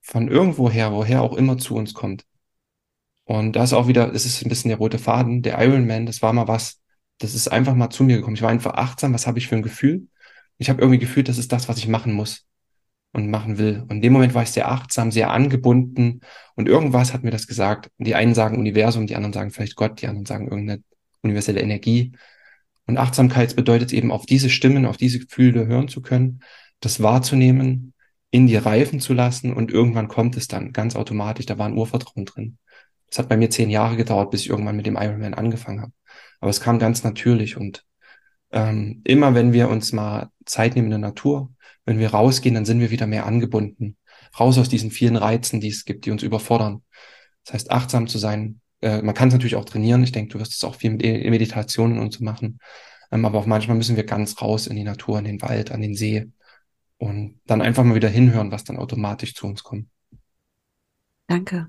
[0.02, 2.24] von irgendwoher, woher auch immer zu uns kommt.
[3.24, 6.06] Und da ist auch wieder, es ist ein bisschen der rote Faden, der Iron Man,
[6.06, 6.80] das war mal was,
[7.18, 8.36] das ist einfach mal zu mir gekommen.
[8.36, 10.08] Ich war einfach achtsam, was habe ich für ein Gefühl?
[10.58, 12.46] Ich habe irgendwie gefühlt, das ist das, was ich machen muss
[13.12, 13.82] und machen will.
[13.82, 16.20] Und in dem Moment war ich sehr achtsam, sehr angebunden
[16.54, 17.90] und irgendwas hat mir das gesagt.
[17.98, 20.82] Die einen sagen Universum, die anderen sagen vielleicht Gott, die anderen sagen irgendeine
[21.22, 22.12] universelle Energie.
[22.86, 26.40] Und Achtsamkeit bedeutet eben auf diese Stimmen, auf diese Gefühle hören zu können,
[26.80, 27.94] das wahrzunehmen,
[28.30, 31.46] in dir reifen zu lassen und irgendwann kommt es dann ganz automatisch.
[31.46, 32.58] Da war ein Urvertrauen drin.
[33.08, 35.92] Es hat bei mir zehn Jahre gedauert, bis ich irgendwann mit dem Ironman angefangen habe.
[36.40, 37.84] Aber es kam ganz natürlich und
[38.52, 41.50] ähm, immer wenn wir uns mal Zeit nehmen in der Natur,
[41.84, 43.96] wenn wir rausgehen, dann sind wir wieder mehr angebunden.
[44.38, 46.82] Raus aus diesen vielen Reizen, die es gibt, die uns überfordern.
[47.44, 48.60] Das heißt, achtsam zu sein.
[48.80, 50.02] Äh, man kann es natürlich auch trainieren.
[50.02, 52.58] Ich denke, du wirst es auch viel mit e-, Meditationen und so machen.
[53.10, 55.80] Ähm, aber auch manchmal müssen wir ganz raus in die Natur, in den Wald, an
[55.80, 56.30] den See
[56.98, 59.88] und dann einfach mal wieder hinhören, was dann automatisch zu uns kommt.
[61.26, 61.68] Danke.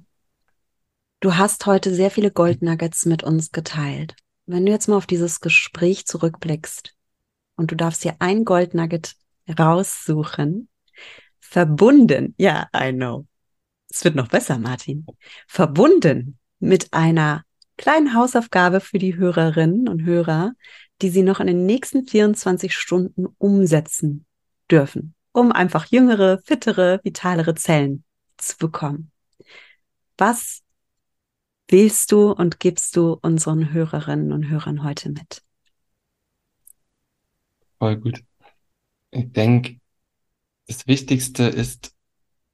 [1.20, 4.16] Du hast heute sehr viele Goldnuggets mit uns geteilt.
[4.46, 6.96] Wenn du jetzt mal auf dieses Gespräch zurückblickst
[7.56, 9.16] und du darfst hier ein Goldnugget
[9.58, 10.70] raussuchen,
[11.40, 13.26] verbunden, ja, I know.
[13.90, 15.06] Es wird noch besser, Martin.
[15.48, 17.44] Verbunden mit einer
[17.78, 20.54] kleinen Hausaufgabe für die Hörerinnen und Hörer,
[21.02, 24.26] die sie noch in den nächsten 24 Stunden umsetzen
[24.70, 28.04] dürfen, um einfach jüngere, fittere, vitalere Zellen
[28.38, 29.12] zu bekommen.
[30.18, 30.64] Was
[31.68, 35.44] willst du und gibst du unseren Hörerinnen und Hörern heute mit?
[37.78, 38.24] Voll gut.
[39.12, 39.80] Ich denke,
[40.68, 41.94] das Wichtigste ist,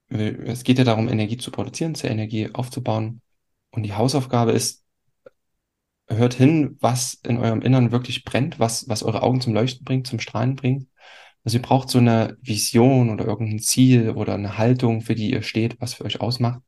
[0.09, 3.21] es geht ja darum, Energie zu produzieren, zur Energie aufzubauen.
[3.73, 4.83] Und die Hausaufgabe ist,
[6.07, 10.05] hört hin, was in eurem Innern wirklich brennt, was, was eure Augen zum Leuchten bringt,
[10.05, 10.87] zum Strahlen bringt.
[11.43, 15.41] Also ihr braucht so eine Vision oder irgendein Ziel oder eine Haltung, für die ihr
[15.41, 16.61] steht, was für euch ausmacht.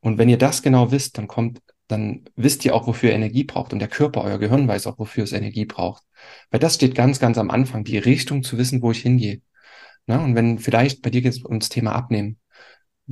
[0.00, 3.44] Und wenn ihr das genau wisst, dann kommt, dann wisst ihr auch, wofür ihr Energie
[3.44, 3.74] braucht.
[3.74, 6.02] Und der Körper, euer Gehirn weiß auch, wofür es Energie braucht.
[6.50, 9.42] Weil das steht ganz, ganz am Anfang, die Richtung zu wissen, wo ich hingehe.
[10.06, 12.39] Na, und wenn vielleicht bei dir geht es ums Thema Abnehmen.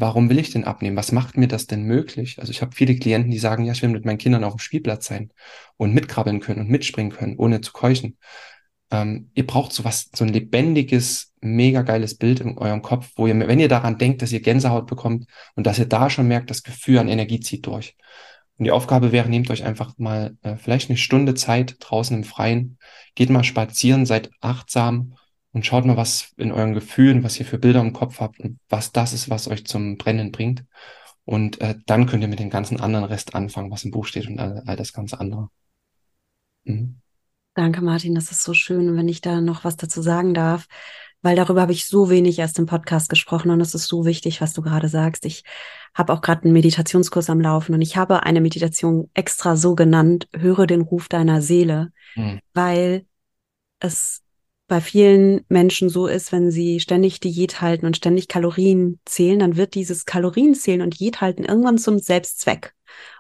[0.01, 0.97] Warum will ich denn abnehmen?
[0.97, 2.39] Was macht mir das denn möglich?
[2.39, 4.61] Also ich habe viele Klienten, die sagen, ja, ich will mit meinen Kindern auf dem
[4.61, 5.33] Spielplatz sein
[5.77, 8.17] und mitkrabbeln können und mitspringen können, ohne zu keuchen.
[8.93, 13.37] Ähm, ihr braucht sowas, so ein lebendiges, mega geiles Bild in eurem Kopf, wo ihr,
[13.37, 15.27] wenn ihr daran denkt, dass ihr Gänsehaut bekommt
[15.57, 17.97] und dass ihr da schon merkt, das Gefühl an Energie zieht durch.
[18.57, 22.23] Und die Aufgabe wäre, nehmt euch einfach mal äh, vielleicht eine Stunde Zeit draußen im
[22.23, 22.79] Freien,
[23.17, 25.15] geht mal spazieren, seid achtsam
[25.59, 28.61] und schaut mal, was in euren Gefühlen, was ihr für Bilder im Kopf habt und
[28.69, 30.65] was das ist, was euch zum Brennen bringt.
[31.25, 34.29] Und äh, dann könnt ihr mit dem ganzen anderen Rest anfangen, was im Buch steht
[34.29, 35.49] und all, all das ganze andere.
[36.63, 37.01] Mhm.
[37.55, 38.97] Danke, Martin, das ist so schön.
[38.97, 40.69] Wenn ich da noch was dazu sagen darf,
[41.23, 44.41] weil darüber habe ich so wenig erst im Podcast gesprochen und es ist so wichtig,
[44.41, 45.27] was du gerade sagst.
[45.27, 45.43] Ich
[45.93, 50.29] habe auch gerade einen Meditationskurs am Laufen und ich habe eine Meditation extra so genannt,
[50.37, 52.39] höre den Ruf deiner Seele, mhm.
[52.55, 53.07] weil
[53.81, 54.23] es
[54.69, 59.57] bei vielen Menschen so ist, wenn sie ständig Diät halten und ständig Kalorien zählen, dann
[59.57, 62.75] wird dieses Kalorienzählen und Diät halten irgendwann zum Selbstzweck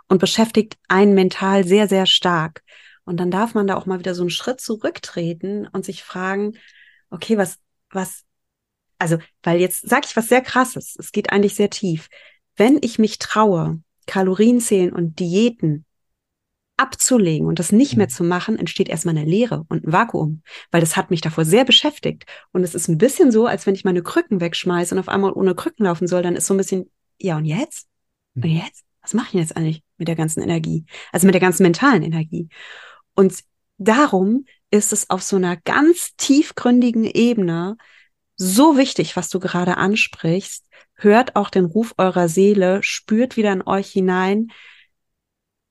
[0.08, 2.62] und beschäftigt einen mental sehr, sehr stark.
[3.04, 6.58] Und dann darf man da auch mal wieder so einen Schritt zurücktreten und sich fragen,
[7.08, 7.58] okay, was,
[7.90, 8.24] was,
[8.98, 12.08] also, weil jetzt sage ich was sehr krasses, es geht eigentlich sehr tief.
[12.56, 15.86] Wenn ich mich traue, Kalorien zählen und Diäten
[16.78, 18.10] abzulegen und das nicht mehr mhm.
[18.10, 21.64] zu machen, entsteht erstmal eine Leere und ein Vakuum, weil das hat mich davor sehr
[21.64, 22.24] beschäftigt.
[22.52, 25.32] Und es ist ein bisschen so, als wenn ich meine Krücken wegschmeiße und auf einmal
[25.32, 27.88] ohne Krücken laufen soll, dann ist so ein bisschen, ja und jetzt?
[28.34, 28.56] Und mhm.
[28.56, 28.84] jetzt?
[29.02, 30.84] Was mache ich jetzt eigentlich mit der ganzen Energie?
[31.12, 32.48] Also mit der ganzen mentalen Energie.
[33.14, 33.42] Und
[33.78, 37.76] darum ist es auf so einer ganz tiefgründigen Ebene
[38.36, 40.66] so wichtig, was du gerade ansprichst.
[40.94, 44.48] Hört auch den Ruf eurer Seele, spürt wieder in euch hinein,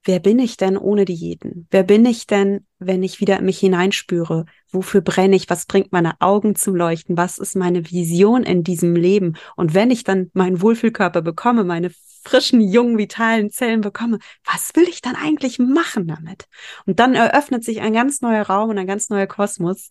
[0.07, 1.67] wer bin ich denn ohne Diäten?
[1.69, 4.45] Wer bin ich denn, wenn ich wieder in mich hineinspüre?
[4.71, 5.49] Wofür brenne ich?
[5.49, 7.17] Was bringt meine Augen zum Leuchten?
[7.17, 9.35] Was ist meine Vision in diesem Leben?
[9.55, 11.91] Und wenn ich dann meinen Wohlfühlkörper bekomme, meine
[12.23, 16.45] frischen, jungen, vitalen Zellen bekomme, was will ich dann eigentlich machen damit?
[16.85, 19.89] Und dann eröffnet sich ein ganz neuer Raum und ein ganz neuer Kosmos.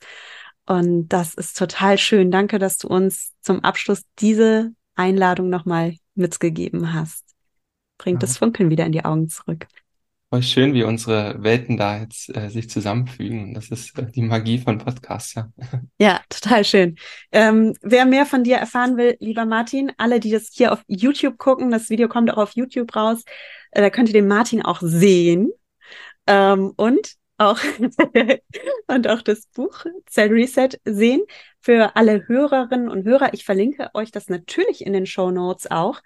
[0.67, 2.31] Und das ist total schön.
[2.31, 7.25] Danke, dass du uns zum Abschluss diese Einladung nochmal mitgegeben hast.
[7.99, 8.27] Bringt ja.
[8.27, 9.67] das Funkeln wieder in die Augen zurück.
[10.37, 13.55] Voll schön, wie unsere Welten da jetzt äh, sich zusammenfügen.
[13.55, 15.49] Das ist äh, die Magie von Podcasts, ja.
[15.99, 16.97] Ja, total schön.
[17.33, 21.39] Ähm, wer mehr von dir erfahren will, lieber Martin, alle, die das hier auf YouTube
[21.39, 23.23] gucken, das Video kommt auch auf YouTube raus,
[23.71, 25.53] äh, da könnt ihr den Martin auch sehen.
[26.27, 27.59] Ähm, und auch
[28.89, 31.23] und auch das Buch Cell Reset sehen.
[31.63, 36.03] Für alle Hörerinnen und Hörer, ich verlinke euch das natürlich in den Show Notes auch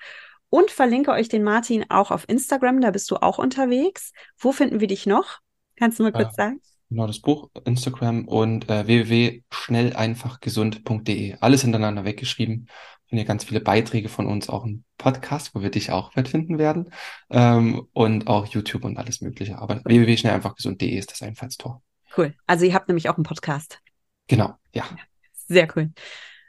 [0.50, 4.12] und verlinke euch den Martin auch auf Instagram, da bist du auch unterwegs.
[4.36, 5.38] Wo finden wir dich noch?
[5.76, 6.60] Kannst du mal kurz ja, sagen?
[6.90, 11.36] Genau, das Buch, Instagram und äh, www.schnelleinfachgesund.de.
[11.40, 12.68] Alles hintereinander weggeschrieben.
[13.06, 16.58] Finde ganz viele Beiträge von uns, auch ein Podcast, wo wir dich auch bald finden
[16.58, 16.92] werden.
[17.30, 19.58] Ähm, und auch YouTube und alles Mögliche.
[19.58, 21.80] Aber www.schnelleinfachgesund.de ist das Einfallstor.
[22.16, 22.34] Cool.
[22.46, 23.80] Also ihr habt nämlich auch einen Podcast.
[24.26, 24.84] Genau, ja.
[25.32, 25.92] Sehr cool.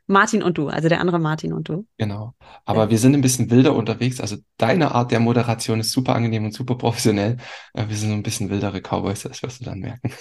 [0.07, 1.85] Martin und du, also der andere Martin und du.
[1.97, 2.33] Genau.
[2.65, 2.89] Aber ja.
[2.89, 4.19] wir sind ein bisschen wilder unterwegs.
[4.19, 7.37] Also deine Art der Moderation ist super angenehm und super professionell.
[7.73, 10.11] Äh, wir sind so ein bisschen wildere Cowboys, das wirst du dann merken.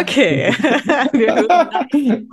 [0.00, 0.54] Okay.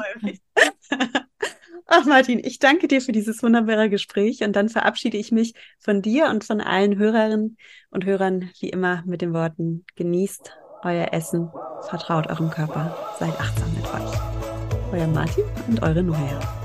[1.87, 6.01] Ach Martin, ich danke dir für dieses wunderbare Gespräch und dann verabschiede ich mich von
[6.01, 7.57] dir und von allen Hörerinnen
[7.91, 10.51] und Hörern wie immer mit den Worten genießt
[10.85, 11.51] euer Essen,
[11.89, 14.19] vertraut eurem Körper, seid achtsam mit euch.
[14.91, 16.64] Euer Martin und eure Noea.